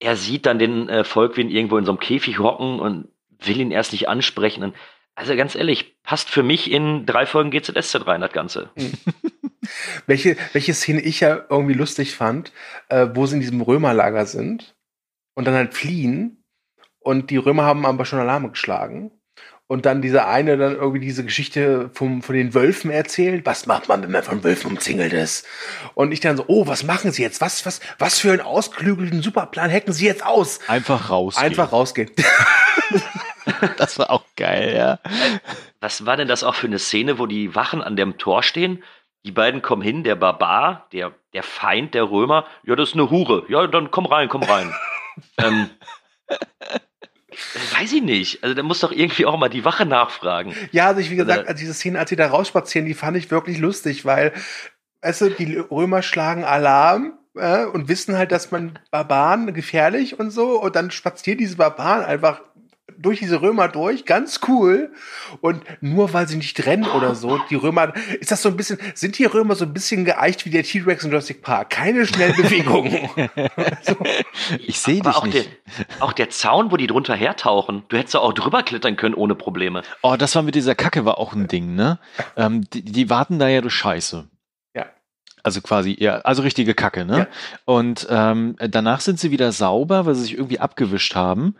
[0.00, 3.08] er sieht dann den äh, Volkwin irgendwo in so einem Käfig hocken und
[3.46, 4.62] will ihn erst nicht ansprechen.
[4.62, 4.76] Und
[5.14, 8.70] also ganz ehrlich, passt für mich in drei Folgen GZSZ rein, das Ganze.
[10.06, 12.52] welche, welche Szene ich ja irgendwie lustig fand,
[12.88, 14.74] äh, wo sie in diesem Römerlager sind
[15.34, 16.44] und dann halt fliehen
[17.00, 19.10] und die Römer haben aber schon Alarme geschlagen.
[19.68, 23.46] Und dann dieser eine dann irgendwie diese Geschichte vom, von den Wölfen erzählt.
[23.46, 25.46] Was macht man, wenn man von Wölfen umzingelt ist?
[25.94, 27.40] Und ich dann so, oh, was machen sie jetzt?
[27.40, 30.60] Was, was, was für einen ausklügelten Superplan hacken sie jetzt aus?
[30.68, 31.46] Einfach rausgehen.
[31.46, 32.10] Einfach rausgehen.
[33.78, 34.98] das war auch geil, ja.
[35.80, 38.82] Was war denn das auch für eine Szene, wo die Wachen an dem Tor stehen?
[39.24, 43.10] Die beiden kommen hin, der Barbar, der, der Feind der Römer, ja, das ist eine
[43.10, 43.44] Hure.
[43.48, 44.74] Ja, dann komm rein, komm rein.
[45.38, 45.70] ähm,
[47.78, 48.42] weiß ich nicht.
[48.42, 50.54] Also da muss doch irgendwie auch mal die Wache nachfragen.
[50.70, 53.30] Ja, also ich, wie gesagt, also diese Szene, als sie da rausspazieren, die fand ich
[53.30, 54.32] wirklich lustig, weil,
[55.02, 60.30] weißt du, die Römer schlagen Alarm äh, und wissen halt, dass man Barbaren gefährlich und
[60.30, 62.42] so und dann spaziert diese Barbaren einfach
[62.98, 64.92] durch diese Römer durch, ganz cool.
[65.40, 68.78] Und nur weil sie nicht rennen oder so, die Römer, ist das so ein bisschen,
[68.94, 71.70] sind die Römer so ein bisschen geeicht wie der T-Rex in Jurassic Park?
[71.70, 73.08] Keine schnellen Bewegungen.
[73.82, 73.96] so.
[74.66, 75.48] Ich sehe dich auch nicht.
[75.78, 79.34] Der, auch der Zaun, wo die drunter hertauchen, du hättest auch drüber klettern können ohne
[79.34, 79.82] Probleme.
[80.02, 81.98] Oh, das war mit dieser Kacke war auch ein Ding, ne?
[82.36, 84.28] Ähm, die, die warten da ja durch Scheiße.
[84.74, 84.86] Ja.
[85.42, 87.18] Also quasi, ja, also richtige Kacke, ne?
[87.18, 87.26] Ja.
[87.64, 91.56] Und ähm, danach sind sie wieder sauber, weil sie sich irgendwie abgewischt haben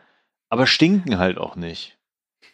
[0.52, 1.96] aber stinken halt auch nicht.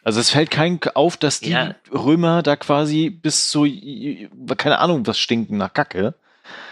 [0.04, 1.74] Also es fällt kein auf, dass die ja.
[1.92, 3.66] Römer da quasi bis zu,
[4.56, 6.14] keine Ahnung, was stinken nach Kacke.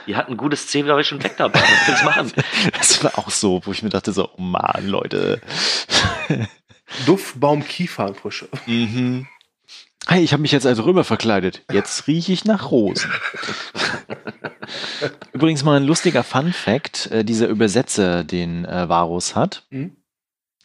[0.06, 1.58] Die hatten ein gutes Zebra-Wisch und weg dabei.
[1.58, 2.32] Was willst machen?
[2.78, 5.40] das war auch so, wo ich mir dachte so, oh Mann, Leute.
[7.06, 8.48] Duftbaum Kiefernfrische.
[8.66, 9.26] Mhm.
[10.06, 11.64] Hey, ich habe mich jetzt als Römer verkleidet.
[11.72, 13.10] Jetzt rieche ich nach Rosen.
[15.32, 19.64] Übrigens mal ein lustiger Fun Fact, äh, dieser Übersetzer, den äh, Varus hat.
[19.70, 19.96] Mhm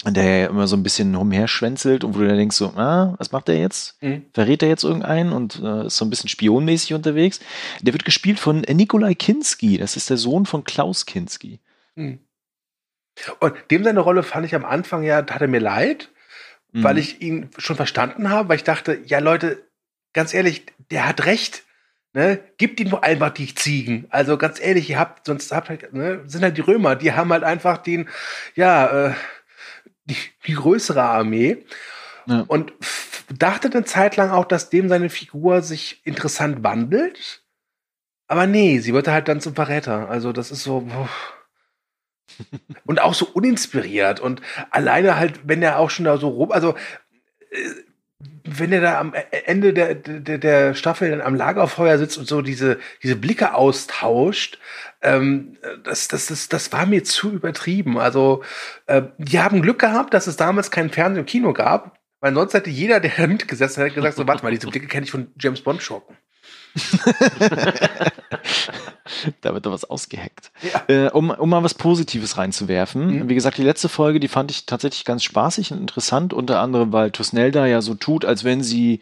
[0.05, 3.31] der ja immer so ein bisschen umherschwänzelt und wo du dann denkst so, ah, was
[3.31, 4.01] macht der jetzt?
[4.01, 4.25] Mhm.
[4.33, 7.39] Verrät er jetzt irgendeinen und äh, ist so ein bisschen spionmäßig unterwegs.
[7.81, 11.59] Der wird gespielt von Nikolai Kinski, das ist der Sohn von Klaus Kinski.
[11.95, 12.19] Mhm.
[13.39, 16.09] Und dem seine Rolle fand ich am Anfang ja, tat er mir leid,
[16.71, 16.83] mhm.
[16.83, 19.63] weil ich ihn schon verstanden habe, weil ich dachte, ja Leute,
[20.13, 21.63] ganz ehrlich, der hat recht.
[22.13, 24.05] Ne, gibt ihm doch einfach die Ziegen.
[24.09, 27.31] Also ganz ehrlich, ihr habt, sonst habt halt, ne, sind halt die Römer, die haben
[27.31, 28.09] halt einfach den,
[28.53, 29.13] ja, äh,
[30.11, 31.65] die, die größere Armee.
[32.27, 32.45] Ja.
[32.47, 32.73] Und
[33.37, 37.43] dachte eine Zeit lang auch, dass dem seine Figur sich interessant wandelt.
[38.27, 40.09] Aber nee, sie wird halt dann zum Verräter.
[40.09, 40.87] Also das ist so.
[42.85, 44.19] und auch so uninspiriert.
[44.19, 46.51] Und alleine halt, wenn er auch schon da so rum.
[46.51, 46.75] Also
[47.51, 47.57] äh,
[48.43, 49.13] wenn er da am
[49.45, 54.59] Ende der, der, der Staffel dann am Lagerfeuer sitzt und so diese, diese Blicke austauscht,
[55.01, 57.97] ähm, das, das, das, das war mir zu übertrieben.
[57.97, 58.43] Also,
[58.87, 62.53] äh, die haben Glück gehabt, dass es damals kein Fernsehen im Kino gab, weil sonst
[62.53, 65.31] hätte jeder, der da mitgesessen hat, gesagt, so, warte mal, diese Blicke kenne ich von
[65.39, 66.17] James Bond Schurken.
[69.41, 70.51] da wird da was ausgeheckt.
[70.61, 70.83] Ja.
[70.87, 73.07] Äh, um, um mal was Positives reinzuwerfen.
[73.07, 73.29] Mhm.
[73.29, 76.91] Wie gesagt, die letzte Folge, die fand ich tatsächlich ganz spaßig und interessant, unter anderem,
[76.93, 78.99] weil Tusnelda ja so tut, als wenn sie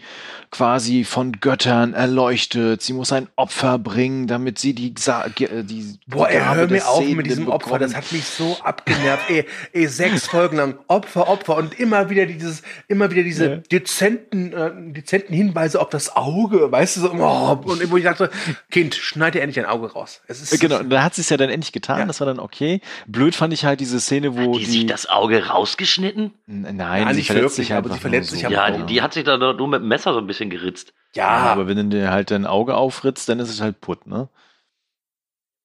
[0.52, 2.82] quasi von Göttern erleuchtet.
[2.82, 7.08] Sie muss ein Opfer bringen, damit sie die, äh, die Boah, ey, hör mir auf
[7.08, 7.64] mit diesem bekommen.
[7.64, 9.30] Opfer, das hat mich so abgenervt.
[9.30, 13.56] ey, ey, sechs Folgen lang Opfer, Opfer und immer wieder dieses, immer wieder diese ja.
[13.58, 18.32] dezenten, äh, dezenten Hinweise auf das Auge, weißt du, so, oh, und wo ich dachte,
[18.72, 20.09] Kind, schneid dir endlich ein Auge raus.
[20.28, 22.06] Es ist, genau, da hat sie es ja dann endlich getan, ja.
[22.06, 22.82] das war dann okay.
[23.08, 26.34] Blöd fand ich halt diese Szene, wo hat die, die sich das Auge rausgeschnitten?
[26.46, 28.50] Nein, ja, sie verletzt sich aber sie verletzt sich so.
[28.50, 30.94] Ja, die, die, hat sich da nur mit dem Messer so ein bisschen geritzt.
[31.16, 34.08] Ja, ja aber wenn du dir halt dein Auge aufritzt, dann ist es halt putt,
[34.08, 34.30] ne?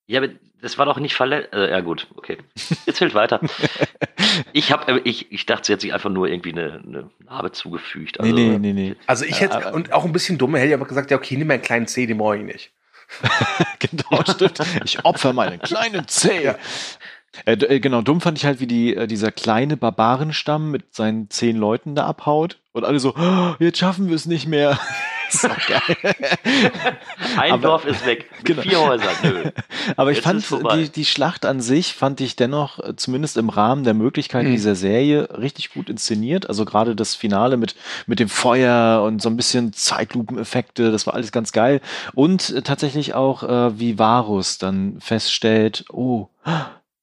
[0.07, 0.29] Ja, aber
[0.65, 1.53] das war doch nicht verletzt.
[1.53, 2.39] Äh, ja, gut, okay.
[2.87, 3.41] Jetzt fällt weiter.
[4.53, 7.53] ich, hab, äh, ich, ich dachte, sie hat sich einfach nur irgendwie eine, eine Narbe
[7.53, 8.19] zugefügt.
[8.19, 8.97] Also, nee, nee, nee, nee.
[9.07, 11.49] Also ich hätte, und auch ein bisschen dumm, hätte ich aber gesagt, ja, okay, nimm
[11.49, 12.73] mir einen kleinen C, den brauche ich nicht.
[13.79, 14.61] genau, stimmt.
[14.85, 16.45] Ich opfer meinen kleinen C.
[16.45, 16.57] Ja.
[17.45, 21.31] Äh, äh, genau, dumm fand ich halt, wie die, äh, dieser kleine Barbarenstamm mit seinen
[21.31, 24.79] zehn Leuten da abhaut und alle so, oh, jetzt schaffen wir es nicht mehr.
[25.29, 26.15] Ist geil.
[27.37, 28.31] Ein aber, Dorf ist weg.
[28.39, 28.63] Mit genau.
[28.63, 29.15] vier Häusern.
[29.23, 29.51] Nö.
[29.97, 33.49] Aber ich Jetzt fand die, die Schlacht an sich, fand ich dennoch, äh, zumindest im
[33.49, 34.53] Rahmen der Möglichkeiten mhm.
[34.53, 36.49] dieser Serie, richtig gut inszeniert.
[36.49, 37.75] Also gerade das Finale mit,
[38.07, 41.81] mit dem Feuer und so ein bisschen Zeitlupeneffekte, das war alles ganz geil.
[42.15, 46.29] Und äh, tatsächlich auch, äh, wie Varus dann feststellt, oh,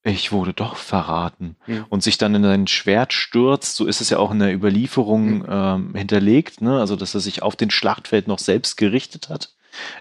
[0.03, 1.85] ich wurde doch verraten mhm.
[1.89, 5.39] und sich dann in sein Schwert stürzt, so ist es ja auch in der Überlieferung
[5.39, 5.45] mhm.
[5.47, 6.79] ähm, hinterlegt, ne?
[6.79, 9.53] also dass er sich auf den Schlachtfeld noch selbst gerichtet hat.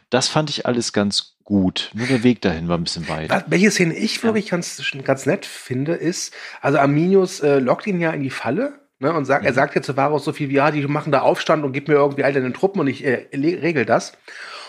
[0.09, 1.91] Das fand ich alles ganz gut.
[1.95, 3.31] Nur der Weg dahin war ein bisschen weit.
[3.49, 4.51] Welche Szene ich wirklich ja.
[4.53, 9.13] ganz, ganz nett finde, ist, also Arminius äh, lockt ihn ja in die Falle ne,
[9.13, 9.49] und sagt, mhm.
[9.49, 11.89] er sagt ja zu Varus so viel wie, ja, die machen da Aufstand und gib
[11.89, 14.13] mir irgendwie all deine Truppen und ich äh, regel das.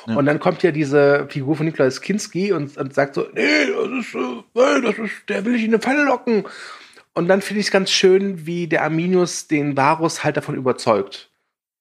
[0.07, 0.15] Ja.
[0.15, 4.07] Und dann kommt ja diese Figur von Niklaus Kinski und, und sagt so, nee, das
[4.07, 6.45] ist, äh, das ist, der will ich in eine Falle locken.
[7.13, 11.29] Und dann finde ich es ganz schön, wie der Arminius den Varus halt davon überzeugt,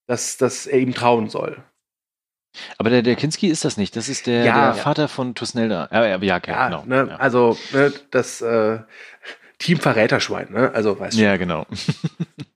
[0.06, 1.62] dass, dass er ihm trauen soll.
[2.78, 3.94] Aber der, der Kinski ist das nicht.
[3.94, 4.82] Das ist der, ja, der.
[4.82, 5.88] Vater von Tusnelda.
[5.92, 6.84] Ja, ja, ja, genau.
[6.84, 7.16] Ne, ja.
[7.16, 8.80] Also ne, das äh,
[9.58, 10.72] Team Verräterschwein, ne?
[10.74, 11.22] Also weißt du.
[11.22, 11.66] Ja, genau.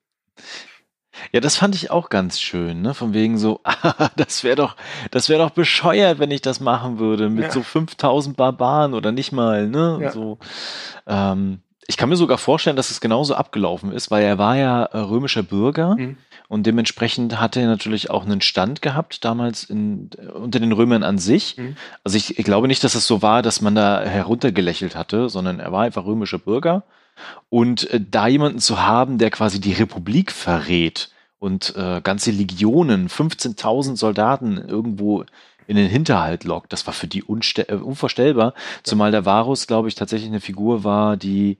[1.35, 2.95] Ja, das fand ich auch ganz schön, ne?
[2.95, 3.61] Von wegen so,
[4.16, 4.76] das wäre doch,
[5.11, 7.51] das wäre doch bescheuert, wenn ich das machen würde mit ja.
[7.51, 9.99] so 5000 Barbaren oder nicht mal, ne?
[10.01, 10.12] Ja.
[10.12, 10.39] So,
[11.09, 11.59] ähm,
[11.89, 14.99] ich kann mir sogar vorstellen, dass es genauso abgelaufen ist, weil er war ja äh,
[14.99, 16.18] römischer Bürger mhm.
[16.47, 21.18] und dementsprechend hatte er natürlich auch einen Stand gehabt damals in, unter den Römern an
[21.18, 21.57] sich.
[21.57, 21.74] Mhm.
[22.05, 25.59] Also ich, ich glaube nicht, dass es so war, dass man da heruntergelächelt hatte, sondern
[25.59, 26.85] er war einfach römischer Bürger.
[27.51, 33.09] Und äh, da jemanden zu haben, der quasi die Republik verrät, und äh, ganze Legionen,
[33.09, 35.24] 15.000 Soldaten irgendwo
[35.66, 36.72] in den Hinterhalt lockt.
[36.72, 41.16] Das war für die äh, unvorstellbar, zumal der Varus, glaube ich, tatsächlich eine Figur war,
[41.16, 41.59] die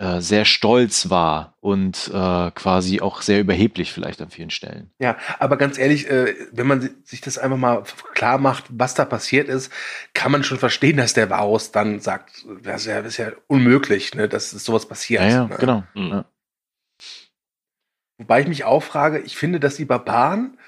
[0.00, 4.90] äh, sehr stolz war und äh, quasi auch sehr überheblich vielleicht an vielen Stellen.
[4.98, 7.82] Ja, aber ganz ehrlich, äh, wenn man sich das einfach mal
[8.14, 9.70] klar macht, was da passiert ist,
[10.14, 13.32] kann man schon verstehen, dass der Varus dann sagt, das ist ja, das ist ja
[13.46, 15.22] unmöglich, ne, dass sowas passiert.
[15.22, 15.56] Ja, ja ne?
[15.60, 15.82] genau.
[15.94, 16.08] Mhm.
[16.08, 16.24] Ja.
[18.20, 20.58] Wobei ich mich auch frage, ich finde, dass die Barbaren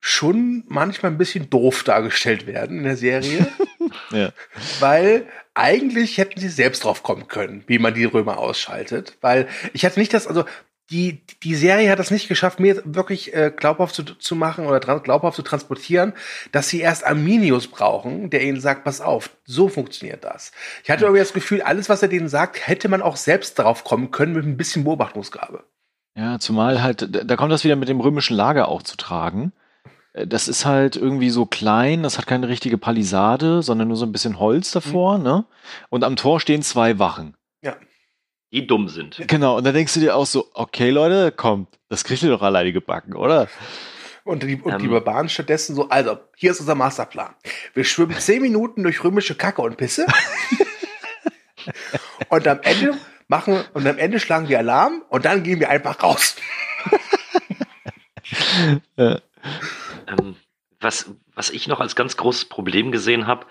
[0.00, 3.46] schon manchmal ein bisschen doof dargestellt werden in der Serie.
[4.10, 4.32] ja.
[4.80, 9.16] Weil eigentlich hätten sie selbst drauf kommen können, wie man die Römer ausschaltet.
[9.22, 10.44] Weil ich hatte nicht das, also
[10.90, 14.78] die, die Serie hat das nicht geschafft, mir wirklich äh, glaubhaft zu, zu machen oder
[14.78, 16.12] glaubhaft zu transportieren,
[16.52, 20.52] dass sie erst Arminius brauchen, der ihnen sagt, pass auf, so funktioniert das.
[20.82, 23.84] Ich hatte irgendwie das Gefühl, alles, was er denen sagt, hätte man auch selbst darauf
[23.84, 25.64] kommen können mit ein bisschen Beobachtungsgabe.
[26.16, 29.52] Ja, zumal halt, da kommt das wieder mit dem römischen Lager auch zu tragen.
[30.12, 34.06] Äh, das ist halt irgendwie so klein, das hat keine richtige Palisade, sondern nur so
[34.06, 35.24] ein bisschen Holz davor, mhm.
[35.24, 35.44] ne?
[35.90, 37.36] Und am Tor stehen zwei Wachen.
[37.62, 37.76] Ja.
[38.52, 39.20] Die dumm sind.
[39.26, 42.42] Genau, und dann denkst du dir auch so, okay, Leute, kommt, das kriegt ihr doch
[42.42, 43.48] alleine gebacken, oder?
[44.22, 44.78] Und die, und ähm.
[44.78, 47.34] die Barbaren stattdessen so, also, hier ist unser Masterplan.
[47.74, 50.06] Wir schwimmen zehn Minuten durch römische Kacke und Pisse.
[52.28, 52.94] und am Ende
[53.28, 56.36] machen und am Ende schlagen wir Alarm und dann gehen wir einfach raus.
[58.96, 59.20] ja.
[60.06, 60.36] ähm,
[60.80, 63.46] was, was ich noch als ganz großes Problem gesehen habe,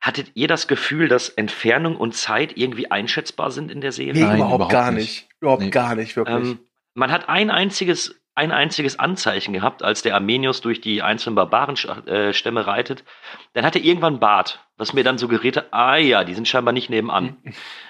[0.00, 4.12] hattet ihr das Gefühl, dass Entfernung und Zeit irgendwie einschätzbar sind in der Serie?
[4.12, 5.00] Nee, Nein, überhaupt, überhaupt gar nicht.
[5.00, 5.28] nicht.
[5.40, 5.70] Überhaupt nee.
[5.70, 6.36] gar nicht, wirklich.
[6.36, 6.58] Ähm,
[6.92, 12.60] man hat ein einziges ein einziges Anzeichen gehabt, als der Armenius durch die einzelnen Barbarenstämme
[12.60, 13.04] äh, reitet.
[13.52, 16.90] Dann hat er irgendwann Bart, was mir dann suggerierte, ah ja, die sind scheinbar nicht
[16.90, 17.36] nebenan.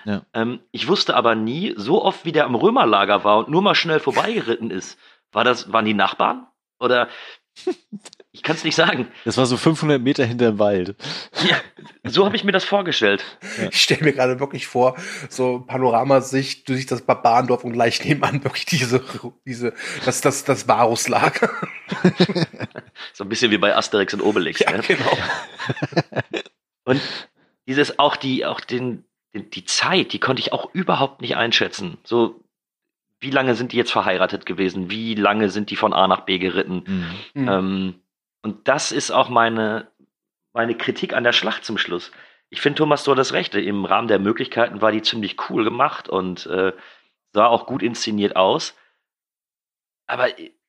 [0.07, 0.20] Ja.
[0.34, 3.74] Ähm, ich wusste aber nie, so oft wie der am Römerlager war und nur mal
[3.74, 4.99] schnell vorbeigeritten ist,
[5.32, 6.47] war das, waren die Nachbarn?
[6.78, 7.09] Oder
[8.35, 9.07] ich kann es nicht sagen.
[9.24, 10.97] Das war so 500 Meter hinter dem Wald.
[11.49, 11.57] Ja,
[12.03, 13.24] so habe ich mir das vorgestellt.
[13.59, 13.68] Ja.
[13.70, 14.97] Ich stelle mir gerade wirklich vor,
[15.28, 19.05] so Panoramasicht durch das Barbarendorf und gleich nebenan wirklich diese,
[19.47, 19.72] diese,
[20.05, 21.49] das, das, das Varuslager.
[23.12, 24.59] so ein bisschen wie bei Asterix und Obelix.
[24.59, 24.82] Ja, ne?
[24.87, 25.16] genau.
[26.87, 27.01] Und
[27.66, 31.97] dieses auch die, auch den, den, die Zeit, die konnte ich auch überhaupt nicht einschätzen.
[32.05, 32.45] So,
[33.20, 34.91] wie lange sind die jetzt verheiratet gewesen?
[34.91, 36.82] Wie lange sind die von A nach B geritten?
[37.35, 37.43] Mhm.
[37.43, 37.49] mhm.
[37.49, 37.95] Ähm,
[38.45, 39.88] und das ist auch meine,
[40.53, 42.12] meine Kritik an der Schlacht zum Schluss.
[42.51, 43.55] Ich finde, Thomas, hat das Recht.
[43.55, 46.72] Im Rahmen der Möglichkeiten war die ziemlich cool gemacht und äh,
[47.32, 48.76] sah auch gut inszeniert aus.
[50.07, 50.28] Aber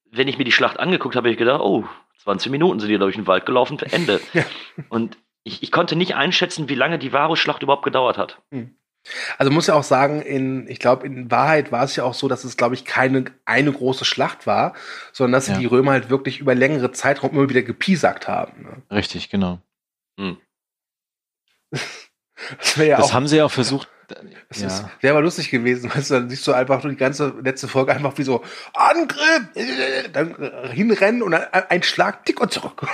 [0.09, 1.83] wenn ich mir die Schlacht angeguckt habe, habe ich gedacht, oh,
[2.19, 4.21] 20 Minuten sind die durch den Wald gelaufen, Ende.
[4.33, 4.45] Ja.
[4.87, 8.41] Und ich, ich, konnte nicht einschätzen, wie lange die Varus-Schlacht überhaupt gedauert hat.
[8.51, 8.77] Hm.
[9.37, 12.27] Also muss ja auch sagen, in, ich glaube, in Wahrheit war es ja auch so,
[12.27, 14.73] dass es, glaube ich, keine eine große Schlacht war,
[15.11, 15.57] sondern dass ja.
[15.57, 18.63] die Römer halt wirklich über längere Zeitraum immer wieder gepiesackt haben.
[18.63, 18.81] Ne?
[18.95, 19.59] Richtig, genau.
[20.19, 20.37] Hm.
[21.71, 23.89] das, ja das haben sie ja auch versucht,
[24.49, 24.67] das ja.
[24.67, 27.67] ist, wäre mal lustig gewesen, weißt du, dann siehst du einfach nur die ganze letzte
[27.67, 28.43] Folge einfach wie so
[28.73, 29.49] Angriff,
[30.13, 30.35] dann
[30.71, 32.87] hinrennen und dann ein Schlag, tick und zurück.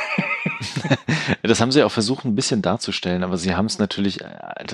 [1.43, 4.65] das haben sie auch versucht ein bisschen darzustellen, aber sie haben es natürlich, äh,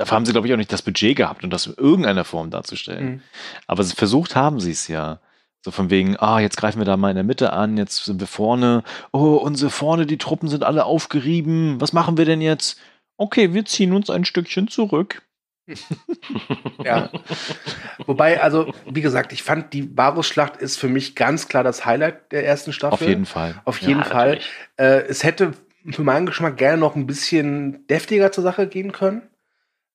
[0.00, 2.50] dafür haben sie glaube ich auch nicht das Budget gehabt, um das in irgendeiner Form
[2.50, 3.06] darzustellen.
[3.06, 3.22] Mhm.
[3.66, 5.20] Aber versucht haben sie es ja.
[5.62, 8.18] So von wegen, ah, jetzt greifen wir da mal in der Mitte an, jetzt sind
[8.18, 8.82] wir vorne.
[9.12, 11.78] Oh, unsere vorne, die Truppen sind alle aufgerieben.
[11.82, 12.80] Was machen wir denn jetzt?
[13.18, 15.20] Okay, wir ziehen uns ein Stückchen zurück.
[16.82, 17.10] ja.
[18.06, 22.32] Wobei, also, wie gesagt, ich fand, die Varus-Schlacht ist für mich ganz klar das Highlight
[22.32, 22.94] der ersten Staffel.
[22.94, 23.60] Auf jeden Fall.
[23.66, 24.40] Auf jeden ja, Fall.
[24.78, 25.52] Äh, es hätte
[25.90, 29.22] für meinen Geschmack gerne noch ein bisschen deftiger zur Sache gehen können.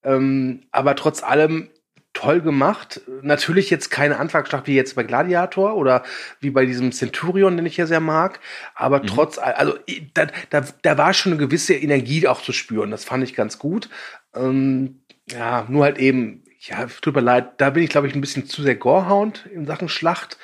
[0.06, 1.70] Ähm, aber trotz allem
[2.16, 3.02] toll gemacht.
[3.22, 6.04] Natürlich jetzt keine Anfangsschlacht wie jetzt bei Gladiator oder
[6.40, 8.40] wie bei diesem Centurion, den ich ja sehr mag.
[8.74, 9.08] Aber mhm.
[9.08, 9.78] trotz, also
[10.14, 12.90] da, da, da war schon eine gewisse Energie auch zu spüren.
[12.90, 13.90] Das fand ich ganz gut.
[14.34, 18.22] Ähm, ja, nur halt eben, ja, tut mir leid, da bin ich, glaube ich, ein
[18.22, 20.38] bisschen zu sehr Gorehound in Sachen Schlacht.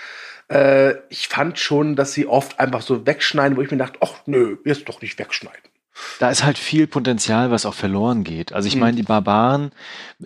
[0.49, 4.15] Äh, ich fand schon, dass sie oft einfach so wegschneiden, wo ich mir dachte, ach
[4.25, 5.70] nö, jetzt doch nicht wegschneiden.
[6.19, 8.53] Da ist halt viel Potenzial, was auch verloren geht.
[8.53, 8.81] Also ich mhm.
[8.81, 9.71] meine, die Barbaren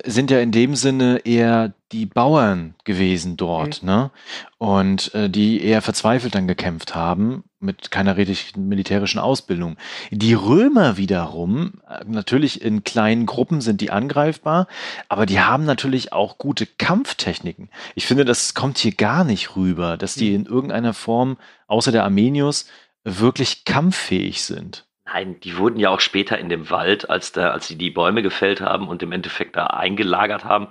[0.03, 3.89] sind ja in dem Sinne eher die Bauern gewesen dort, mhm.
[3.89, 4.11] ne?
[4.57, 8.15] Und äh, die eher verzweifelt dann gekämpft haben mit keiner
[8.55, 9.77] militärischen Ausbildung.
[10.11, 14.67] Die Römer wiederum, äh, natürlich in kleinen Gruppen sind die angreifbar,
[15.09, 17.69] aber die haben natürlich auch gute Kampftechniken.
[17.95, 20.35] Ich finde, das kommt hier gar nicht rüber, dass die mhm.
[20.35, 22.65] in irgendeiner Form, außer der Armenius,
[23.03, 24.84] wirklich kampffähig sind.
[25.05, 28.23] Nein, die wurden ja auch später in dem Wald, als, da, als sie die Bäume
[28.23, 30.69] gefällt haben und im Endeffekt da eingelagert haben,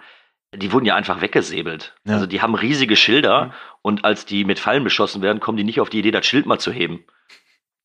[0.57, 1.95] die wurden ja einfach weggesäbelt.
[2.05, 2.14] Ja.
[2.14, 3.53] Also die haben riesige Schilder mhm.
[3.82, 6.47] und als die mit Fallen beschossen werden, kommen die nicht auf die Idee, das Schild
[6.47, 7.05] mal zu heben.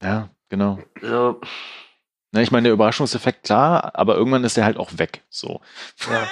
[0.01, 0.79] Ja, genau.
[1.01, 1.39] So.
[2.31, 5.23] Na, ich meine, der Überraschungseffekt, klar, aber irgendwann ist der halt auch weg.
[5.29, 5.61] So.
[6.09, 6.27] Ja.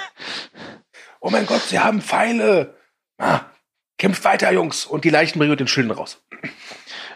[1.20, 2.76] oh mein Gott, sie haben Pfeile.
[3.18, 3.40] Ah,
[3.98, 4.86] kämpft weiter, Jungs.
[4.86, 6.24] Und die Leichen bringen mit den Schilden raus.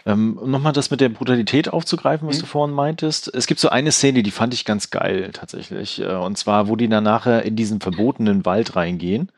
[0.05, 2.41] Ähm, um nochmal das mit der Brutalität aufzugreifen, was mhm.
[2.41, 3.33] du vorhin meintest.
[3.33, 6.01] Es gibt so eine Szene, die fand ich ganz geil tatsächlich.
[6.01, 9.31] Äh, und zwar, wo die dann nachher in diesen verbotenen Wald reingehen.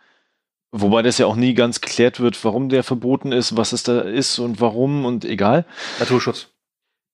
[0.71, 4.01] Wobei das ja auch nie ganz geklärt wird, warum der verboten ist, was es da
[4.01, 5.65] ist und warum und egal.
[5.99, 6.49] Naturschutz.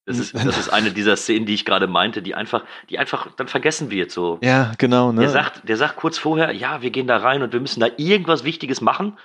[0.04, 3.30] Das ist, das ist eine dieser Szenen, die ich gerade meinte, die einfach, die einfach
[3.36, 4.10] dann vergessen wird.
[4.10, 4.38] So.
[4.42, 5.12] Ja, genau.
[5.12, 5.20] Ne?
[5.20, 7.86] Der sagt, der sagt kurz vorher, ja, wir gehen da rein und wir müssen da
[7.98, 9.16] irgendwas Wichtiges machen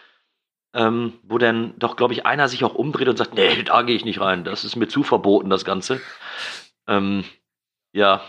[0.74, 3.95] ähm, wo dann doch, glaube ich, einer sich auch umdreht und sagt, nee, da gehe
[3.95, 6.01] ich nicht rein, das ist mir zu verboten, das Ganze.
[6.88, 7.24] Ähm,
[7.93, 8.22] ja,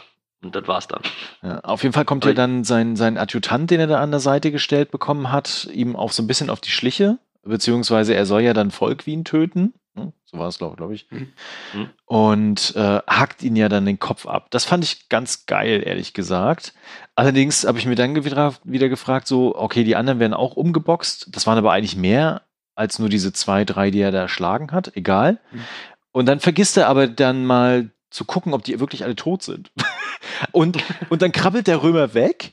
[0.43, 1.03] und das war's dann.
[1.43, 4.21] Ja, auf jeden Fall kommt ja dann sein, sein Adjutant, den er da an der
[4.21, 8.43] Seite gestellt bekommen hat, ihm auch so ein bisschen auf die Schliche, beziehungsweise er soll
[8.43, 9.75] ja dann Volkwin töten.
[9.95, 11.09] Hm, so war es, glaube glaub ich.
[11.11, 11.91] Mhm.
[12.07, 14.51] Und äh, hackt ihn ja dann den Kopf ab.
[14.51, 16.75] Das fand ich ganz geil, ehrlich gesagt.
[17.15, 21.29] Allerdings habe ich mir dann wieder, wieder gefragt, so, okay, die anderen werden auch umgeboxt.
[21.35, 22.43] Das waren aber eigentlich mehr
[22.75, 24.97] als nur diese zwei, drei, die er da erschlagen hat.
[24.97, 25.41] Egal.
[25.51, 25.65] Mhm.
[26.13, 29.71] Und dann vergisst er aber dann mal zu gucken, ob die wirklich alle tot sind.
[30.53, 30.79] und,
[31.09, 32.53] und dann krabbelt der Römer weg.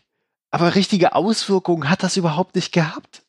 [0.51, 3.23] Aber richtige Auswirkungen hat das überhaupt nicht gehabt.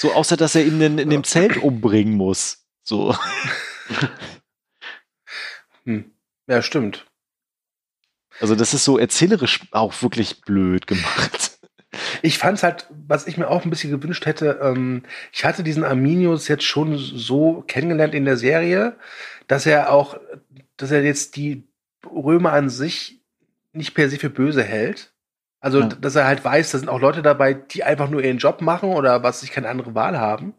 [0.00, 2.64] So, außer dass er ihn in, in dem Zelt umbringen muss.
[2.82, 3.14] So.
[5.84, 6.10] Hm.
[6.46, 7.06] Ja, stimmt.
[8.38, 11.58] Also, das ist so erzählerisch auch wirklich blöd gemacht.
[12.22, 15.62] Ich fand es halt, was ich mir auch ein bisschen gewünscht hätte, ähm, ich hatte
[15.62, 18.96] diesen Arminius jetzt schon so kennengelernt in der Serie,
[19.48, 20.18] dass er auch,
[20.76, 21.64] dass er jetzt die
[22.06, 23.20] Römer an sich
[23.72, 25.12] nicht per se für böse hält,
[25.60, 25.86] also, ja.
[25.88, 28.90] dass er halt weiß, da sind auch Leute dabei, die einfach nur ihren Job machen
[28.90, 30.54] oder was sich keine andere Wahl haben.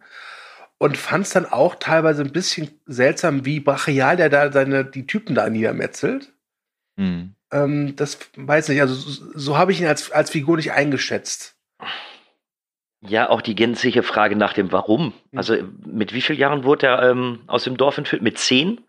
[0.78, 5.06] Und fand es dann auch teilweise ein bisschen seltsam, wie brachial der da seine, die
[5.06, 6.34] Typen da niedermetzelt.
[6.96, 7.36] Mhm.
[7.52, 11.56] Ähm, das weiß nicht, also so, so habe ich ihn als, als Figur nicht eingeschätzt.
[13.02, 15.14] Ja, auch die gänzliche Frage nach dem Warum.
[15.32, 15.38] Hm.
[15.38, 18.22] Also mit wie vielen Jahren wurde er ähm, aus dem Dorf entführt?
[18.22, 18.82] Mit zehn?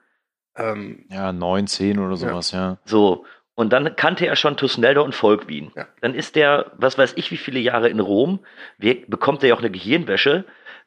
[0.54, 2.72] Ähm, ja, neun, zehn oder sowas, ja.
[2.72, 2.78] ja.
[2.84, 5.72] So, und dann kannte er schon Tusnelda und Volkwin.
[5.76, 5.86] Ja.
[6.00, 8.40] Dann ist der, was weiß ich, wie viele Jahre in Rom,
[8.78, 10.44] bekommt er ja auch eine Gehirnwäsche.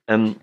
[0.08, 0.38] Ähm,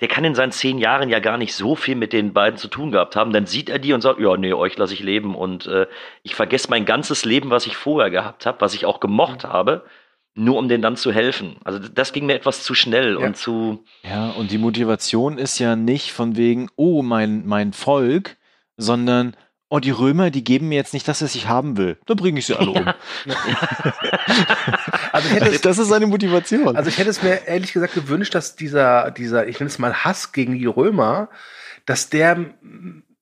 [0.00, 2.68] der kann in seinen zehn Jahren ja gar nicht so viel mit den beiden zu
[2.68, 3.32] tun gehabt haben.
[3.32, 5.86] Dann sieht er die und sagt, ja, nee, euch lasse ich leben und äh,
[6.22, 9.48] ich vergesse mein ganzes Leben, was ich vorher gehabt habe, was ich auch gemocht mhm.
[9.48, 9.84] habe,
[10.34, 11.56] nur um denen dann zu helfen.
[11.64, 13.26] Also das ging mir etwas zu schnell ja.
[13.26, 13.84] und zu.
[14.04, 18.36] Ja, und die Motivation ist ja nicht von wegen, oh, mein, mein Volk,
[18.76, 19.36] sondern
[19.68, 21.98] oh, die Römer, die geben mir jetzt nicht das, was ich haben will.
[22.06, 22.86] Dann bringe ich sie alle um.
[25.12, 26.76] also es, das ist seine Motivation.
[26.76, 29.92] Also ich hätte es mir ehrlich gesagt gewünscht, dass dieser, dieser, ich nenne es mal
[29.92, 31.28] Hass gegen die Römer,
[31.86, 32.46] dass der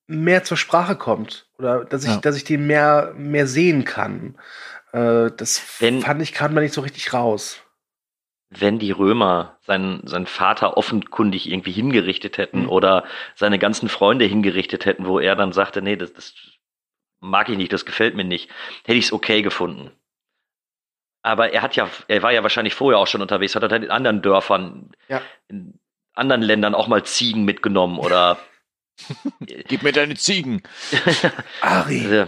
[0.07, 1.47] mehr zur Sprache kommt.
[1.59, 2.19] Oder dass ich, ja.
[2.19, 4.37] dass ich den mehr, mehr sehen kann.
[4.93, 7.61] Äh, das Wenn, fand ich, kam da nicht so richtig raus
[8.51, 12.69] wenn die Römer seinen, seinen Vater offenkundig irgendwie hingerichtet hätten mhm.
[12.69, 16.35] oder seine ganzen Freunde hingerichtet hätten, wo er dann sagte, nee, das, das
[17.21, 18.51] mag ich nicht, das gefällt mir nicht,
[18.85, 19.91] hätte ich es okay gefunden.
[21.23, 23.83] Aber er hat ja, er war ja wahrscheinlich vorher auch schon unterwegs, hat er halt
[23.83, 25.21] in anderen Dörfern, ja.
[25.49, 25.79] in
[26.15, 28.39] anderen Ländern auch mal Ziegen mitgenommen oder.
[29.41, 30.63] Gib mir deine Ziegen.
[31.61, 32.27] Ari.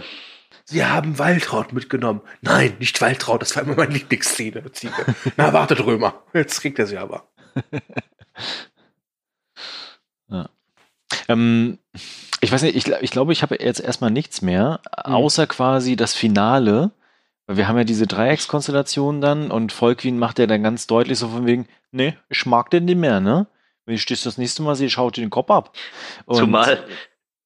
[0.69, 2.21] Sie haben Waltraud mitgenommen.
[2.41, 4.63] Nein, nicht Waltraud, das war immer meine Lieblingsszene.
[5.35, 6.21] Na, wartet, Römer.
[6.31, 7.27] Jetzt kriegt er sie aber.
[10.29, 10.47] ja.
[11.27, 11.79] ähm,
[12.39, 15.11] ich weiß nicht, ich, ich glaube, ich habe jetzt erstmal nichts mehr, mhm.
[15.11, 16.91] außer quasi das Finale.
[17.47, 21.47] Wir haben ja diese Dreieckskonstellation dann und Volkwin macht ja dann ganz deutlich so von
[21.47, 23.47] wegen, nee, ich mag den nicht mehr, ne?
[23.87, 25.75] Wenn ich das nächste Mal sehe, schaut dir den Kopf ab.
[26.25, 26.85] Und Zumal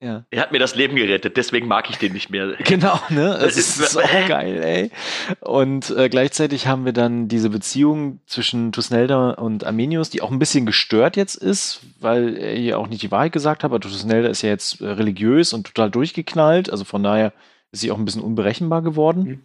[0.04, 0.26] ja.
[0.32, 2.56] Er hat mir das Leben gerettet, deswegen mag ich den nicht mehr.
[2.64, 3.30] Genau, ne?
[3.30, 4.91] Das, das ist, ist so geil, ey.
[5.39, 10.39] Und äh, gleichzeitig haben wir dann diese Beziehung zwischen Tusnelda und Arminius, die auch ein
[10.39, 14.28] bisschen gestört jetzt ist, weil er ja auch nicht die Wahrheit gesagt hat, aber Tusnelda
[14.28, 17.32] ist ja jetzt äh, religiös und total durchgeknallt, also von daher
[17.72, 19.24] ist sie auch ein bisschen unberechenbar geworden.
[19.24, 19.41] Mhm.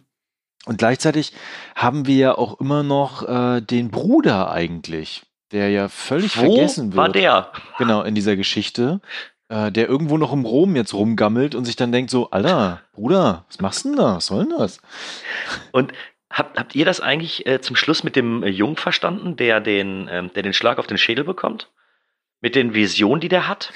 [0.65, 1.33] Und gleichzeitig
[1.75, 6.87] haben wir ja auch immer noch äh, den Bruder eigentlich, der ja völlig Wo vergessen
[6.87, 6.97] wird.
[6.97, 7.51] war der?
[7.77, 8.99] Genau, in dieser Geschichte
[9.49, 13.45] äh, der irgendwo noch im Rom jetzt rumgammelt und sich dann denkt so, Alter, Bruder,
[13.47, 14.15] was machst du denn da?
[14.15, 14.79] Was soll denn das?
[15.71, 15.91] Und
[16.29, 20.07] habt, habt ihr das eigentlich äh, zum Schluss mit dem äh, Jung verstanden, der den,
[20.11, 21.69] ähm, der den Schlag auf den Schädel bekommt?
[22.41, 23.73] Mit den Visionen, die der hat?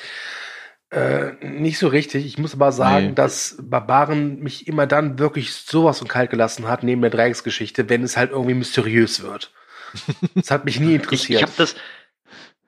[0.90, 2.26] Äh, nicht so richtig.
[2.26, 3.14] Ich muss aber sagen, nee.
[3.16, 8.04] dass Barbaren mich immer dann wirklich sowas von kalt gelassen hat, neben der Dreiecksgeschichte, wenn
[8.04, 9.52] es halt irgendwie mysteriös wird.
[10.36, 11.30] Das hat mich nie interessiert.
[11.30, 11.76] ich ich habe das,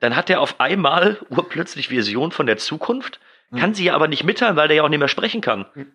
[0.00, 3.20] dann hat er auf einmal urplötzlich Vision von der Zukunft,
[3.50, 3.58] mhm.
[3.58, 5.66] kann sie ja aber nicht mitteilen, weil der ja auch nicht mehr sprechen kann.
[5.74, 5.92] Mhm.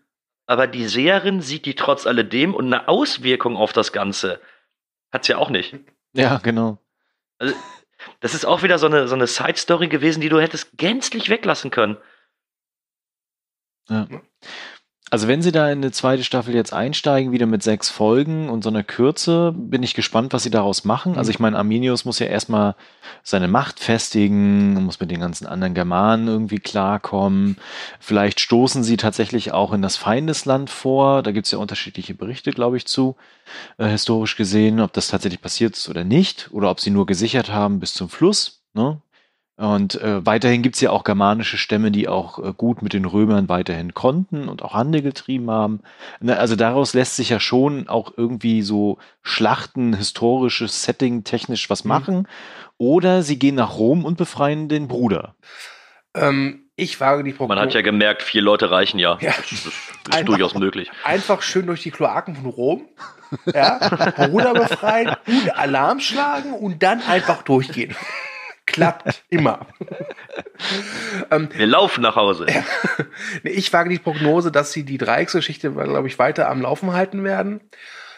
[0.48, 4.40] Aber die Seherin sieht die trotz alledem und eine Auswirkung auf das Ganze
[5.12, 5.76] hat sie ja auch nicht.
[6.14, 6.78] Ja, genau.
[7.38, 7.56] Also,
[8.20, 11.72] das ist auch wieder so eine, so eine Side-Story gewesen, die du hättest gänzlich weglassen
[11.72, 11.98] können.
[13.90, 14.08] Ja.
[15.14, 18.64] Also wenn sie da in eine zweite Staffel jetzt einsteigen, wieder mit sechs Folgen und
[18.64, 21.18] so einer Kürze, bin ich gespannt, was sie daraus machen.
[21.18, 21.32] Also mhm.
[21.32, 22.76] ich meine, Arminius muss ja erstmal
[23.22, 27.58] seine Macht festigen, muss mit den ganzen anderen Germanen irgendwie klarkommen.
[28.00, 31.24] Vielleicht stoßen sie tatsächlich auch in das Feindesland vor.
[31.24, 33.18] Da gibt es ja unterschiedliche Berichte, glaube ich, zu,
[33.80, 37.52] äh, historisch gesehen, ob das tatsächlich passiert ist oder nicht, oder ob sie nur gesichert
[37.52, 38.62] haben bis zum Fluss.
[38.74, 39.02] Ne?
[39.62, 43.48] Und äh, weiterhin gibt's ja auch germanische Stämme, die auch äh, gut mit den Römern
[43.48, 45.82] weiterhin konnten und auch Handel getrieben haben.
[46.20, 51.84] Ne, also daraus lässt sich ja schon auch irgendwie so Schlachten, historisches Setting technisch was
[51.84, 51.90] mhm.
[51.90, 52.16] machen.
[52.16, 52.26] Mhm.
[52.80, 55.36] Oder sie gehen nach Rom und befreien den Bruder.
[56.16, 57.60] Ähm, ich wage die Prognose.
[57.60, 59.20] Man hat ja gemerkt, vier Leute reichen ja.
[59.22, 59.32] ja.
[59.38, 59.72] Das ist,
[60.06, 60.90] das ist durchaus möglich.
[61.04, 62.90] Einfach schön durch die Kloaken von Rom.
[63.54, 63.78] Ja,
[64.28, 67.96] Bruder befreien und Alarm schlagen und dann einfach durchgehen
[68.72, 69.68] klappt immer.
[71.32, 72.48] ähm, Wir laufen nach Hause.
[73.44, 77.62] ich wage die Prognose, dass sie die Dreiecksgeschichte, glaube ich, weiter am Laufen halten werden.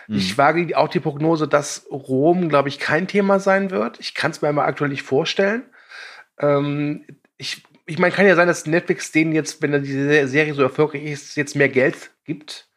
[0.07, 0.17] Mhm.
[0.17, 3.99] Ich wage auch die Prognose, dass Rom, glaube ich, kein Thema sein wird.
[3.99, 5.63] Ich kann es mir aber aktuell nicht vorstellen.
[6.39, 7.05] Ähm,
[7.37, 11.03] ich, ich meine, kann ja sein, dass Netflix denen jetzt, wenn diese Serie so erfolgreich
[11.03, 12.67] ist, jetzt mehr Geld gibt.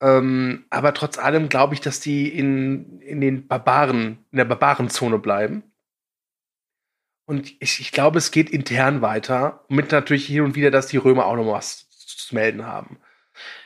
[0.00, 5.18] Ähm, aber trotz allem glaube ich, dass die in, in den Barbaren, in der Barbarenzone
[5.18, 5.62] bleiben.
[7.32, 9.64] Und ich, ich glaube, es geht intern weiter.
[9.68, 13.00] Mit natürlich hin und wieder, dass die Römer auch noch was zu melden haben.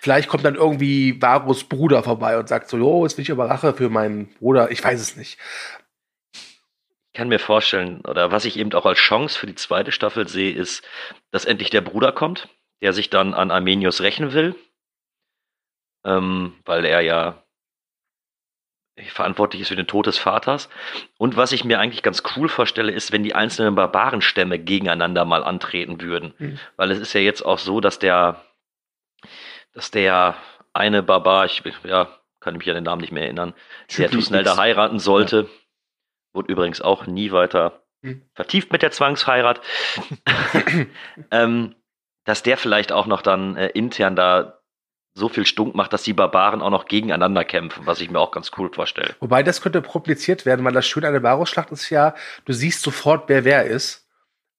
[0.01, 3.51] Vielleicht kommt dann irgendwie Varus Bruder vorbei und sagt so, jo, jetzt bin ich aber
[3.51, 4.71] Rache für meinen Bruder.
[4.71, 5.37] Ich weiß es nicht.
[6.33, 10.29] Ich kann mir vorstellen, oder was ich eben auch als Chance für die zweite Staffel
[10.29, 10.85] sehe, ist,
[11.33, 12.49] dass endlich der Bruder kommt,
[12.83, 14.55] der sich dann an Armenius rächen will.
[16.05, 17.43] Ähm, weil er ja
[19.05, 20.69] verantwortlich ist für den Tod des Vaters.
[21.19, 25.45] Und was ich mir eigentlich ganz cool vorstelle, ist, wenn die einzelnen Barbarenstämme gegeneinander mal
[25.45, 26.35] antreten würden.
[26.39, 26.59] Mhm.
[26.77, 28.43] Weil es ist ja jetzt auch so, dass der,
[29.75, 30.37] dass der
[30.73, 32.09] eine Barbar, ich ja,
[32.41, 33.55] kann mich an den Namen nicht mehr erinnern,
[33.99, 35.49] der Tusnelda heiraten sollte, ja.
[36.33, 38.23] wurde übrigens auch nie weiter hm.
[38.35, 39.61] vertieft mit der Zwangsheirat,
[41.31, 41.75] ähm,
[42.25, 44.56] dass der vielleicht auch noch dann äh, intern da
[45.17, 48.31] so viel Stunk macht, dass die Barbaren auch noch gegeneinander kämpfen, was ich mir auch
[48.31, 49.17] ganz cool vorstelle.
[49.19, 52.15] Wobei das könnte kompliziert werden, weil das Schöne an der Barbarosschlacht ist ja,
[52.45, 54.07] du siehst sofort, wer wer ist.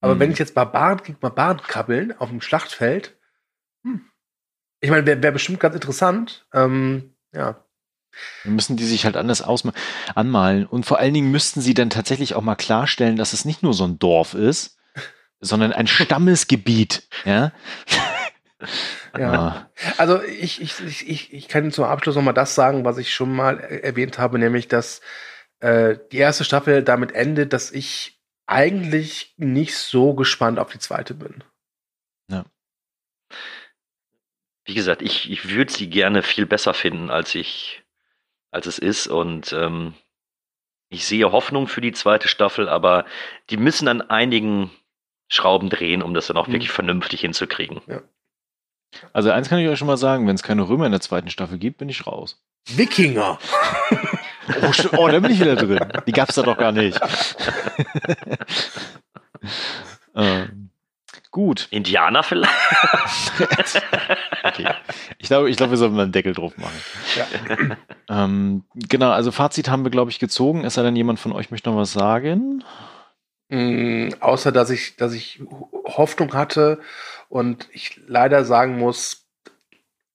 [0.02, 0.20] Aber hm.
[0.20, 3.16] wenn ich jetzt Barbaren gegen Barbaren krabbeln auf dem Schlachtfeld,
[3.84, 4.02] hm.
[4.80, 6.48] ich meine, wäre wär bestimmt ganz interessant.
[6.52, 7.64] Ähm, ja.
[8.44, 9.44] Dann müssen die sich halt anders
[10.16, 10.66] anmalen.
[10.66, 13.76] Und vor allen Dingen müssten sie dann tatsächlich auch mal klarstellen, dass es nicht nur
[13.76, 14.80] so ein Dorf ist,
[15.40, 17.08] sondern ein Stammesgebiet.
[17.26, 17.52] Ja.
[19.18, 19.70] Ja.
[19.98, 23.36] Also ich, ich, ich, ich kann zum Abschluss noch mal das sagen, was ich schon
[23.36, 25.02] mal erwähnt habe, nämlich dass
[25.60, 31.14] äh, die erste Staffel damit endet, dass ich eigentlich nicht so gespannt auf die zweite
[31.14, 31.44] bin.
[32.30, 32.46] Ja.
[34.66, 37.84] Wie gesagt, ich, ich würde sie gerne viel besser finden, als ich
[38.52, 39.08] als es ist.
[39.08, 39.94] Und ähm,
[40.90, 43.06] ich sehe Hoffnung für die zweite Staffel, aber
[43.50, 44.72] die müssen an einigen
[45.30, 46.54] Schrauben drehen, um das dann auch mhm.
[46.54, 47.82] wirklich vernünftig hinzukriegen.
[47.88, 48.02] Ja.
[49.14, 51.30] Also eins kann ich euch schon mal sagen, wenn es keine Römer in der zweiten
[51.30, 52.42] Staffel gibt, bin ich raus.
[52.70, 53.40] Wikinger!
[54.62, 55.80] oh, oh, da bin ich wieder drin.
[56.06, 57.00] Die gab es da doch gar nicht.
[60.16, 60.70] ähm.
[61.32, 61.68] Gut.
[61.70, 62.52] Indianer vielleicht?
[64.44, 64.70] okay.
[65.20, 66.82] Ich glaube, ich glaube, wir sollten mal einen Deckel drauf machen.
[67.16, 67.78] Ja.
[68.10, 70.64] Ähm, genau, also Fazit haben wir, glaube ich, gezogen.
[70.64, 72.64] Es sei denn, jemand von euch möchte noch was sagen.
[73.50, 75.42] Mm, außer, dass ich, dass ich
[75.84, 76.80] Hoffnung hatte
[77.30, 79.28] und ich leider sagen muss,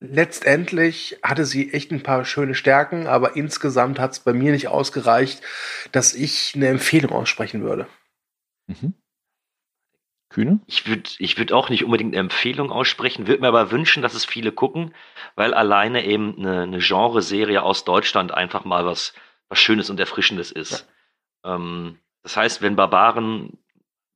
[0.01, 4.69] letztendlich hatte sie echt ein paar schöne Stärken, aber insgesamt hat es bei mir nicht
[4.69, 5.43] ausgereicht,
[5.93, 7.87] dass ich eine Empfehlung aussprechen würde.
[8.67, 8.95] Mhm.
[10.33, 10.61] Kühne?
[10.67, 14.15] Ich würde ich würd auch nicht unbedingt eine Empfehlung aussprechen, würde mir aber wünschen, dass
[14.15, 14.95] es viele gucken,
[15.37, 19.13] weil alleine eben eine, eine Genre-Serie aus Deutschland einfach mal was,
[19.49, 20.89] was Schönes und Erfrischendes ist.
[21.45, 21.55] Ja.
[21.55, 23.59] Ähm, das heißt, wenn Barbaren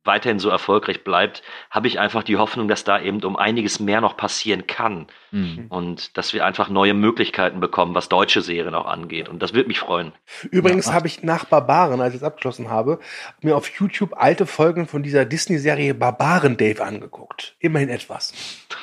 [0.06, 4.00] weiterhin so erfolgreich bleibt, habe ich einfach die Hoffnung, dass da eben um einiges mehr
[4.00, 5.06] noch passieren kann.
[5.36, 5.66] Mhm.
[5.68, 9.28] Und dass wir einfach neue Möglichkeiten bekommen, was deutsche Serien auch angeht.
[9.28, 10.12] Und das würde mich freuen.
[10.50, 10.94] Übrigens ja.
[10.94, 13.00] habe ich nach Barbaren, als ich es abgeschlossen habe,
[13.42, 17.54] mir auf YouTube alte Folgen von dieser Disney-Serie Barbaren Dave angeguckt.
[17.58, 18.32] Immerhin etwas.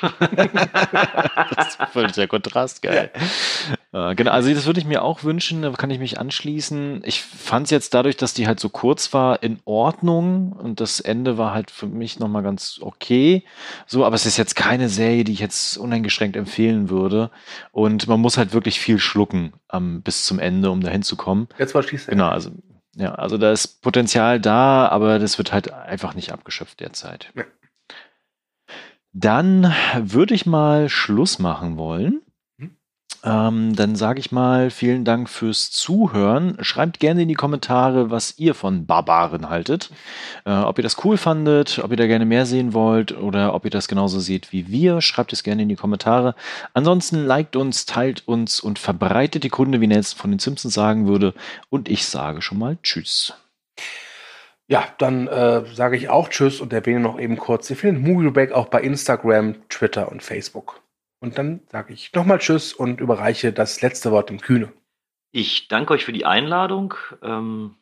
[1.56, 3.10] das ist voll der Kontrast, geil.
[3.12, 4.10] Ja.
[4.10, 7.02] Äh, genau, also das würde ich mir auch wünschen, da kann ich mich anschließen.
[7.04, 10.98] Ich fand es jetzt dadurch, dass die halt so kurz war, in Ordnung und das
[10.98, 13.44] Ende war halt für mich nochmal ganz okay.
[13.86, 17.30] So, aber es ist jetzt keine Serie, die ich jetzt uneingeschränkt empfehlen würde.
[17.72, 21.48] Und man muss halt wirklich viel schlucken ähm, bis zum Ende, um dahin zu kommen.
[21.58, 22.10] Jetzt war schließlich.
[22.10, 22.50] Genau, also
[22.96, 27.32] ja, also da ist Potenzial da, aber das wird halt einfach nicht abgeschöpft derzeit.
[27.34, 27.44] Ja.
[29.12, 32.20] Dann würde ich mal Schluss machen wollen.
[33.24, 36.58] Ähm, dann sage ich mal vielen Dank fürs Zuhören.
[36.60, 39.90] Schreibt gerne in die Kommentare, was ihr von Barbaren haltet.
[40.44, 43.64] Äh, ob ihr das cool fandet, ob ihr da gerne mehr sehen wollt oder ob
[43.64, 45.00] ihr das genauso seht wie wir.
[45.00, 46.34] Schreibt es gerne in die Kommentare.
[46.74, 51.06] Ansonsten liked uns, teilt uns und verbreitet die Kunde, wie Nelson von den Simpsons sagen
[51.06, 51.32] würde.
[51.70, 53.32] Und ich sage schon mal Tschüss.
[54.66, 58.52] Ja, dann äh, sage ich auch Tschüss und erwähne noch eben kurz, ihr findet Movieback
[58.52, 60.83] auch bei Instagram, Twitter und Facebook.
[61.24, 64.74] Und dann sage ich nochmal Tschüss und überreiche das letzte Wort dem Kühne.
[65.32, 66.92] Ich danke euch für die Einladung.
[67.22, 67.76] Ähm,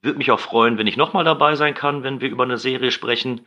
[0.00, 2.92] Würde mich auch freuen, wenn ich nochmal dabei sein kann, wenn wir über eine Serie
[2.92, 3.46] sprechen.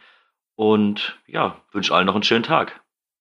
[0.56, 2.82] Und ja, wünsche allen noch einen schönen Tag.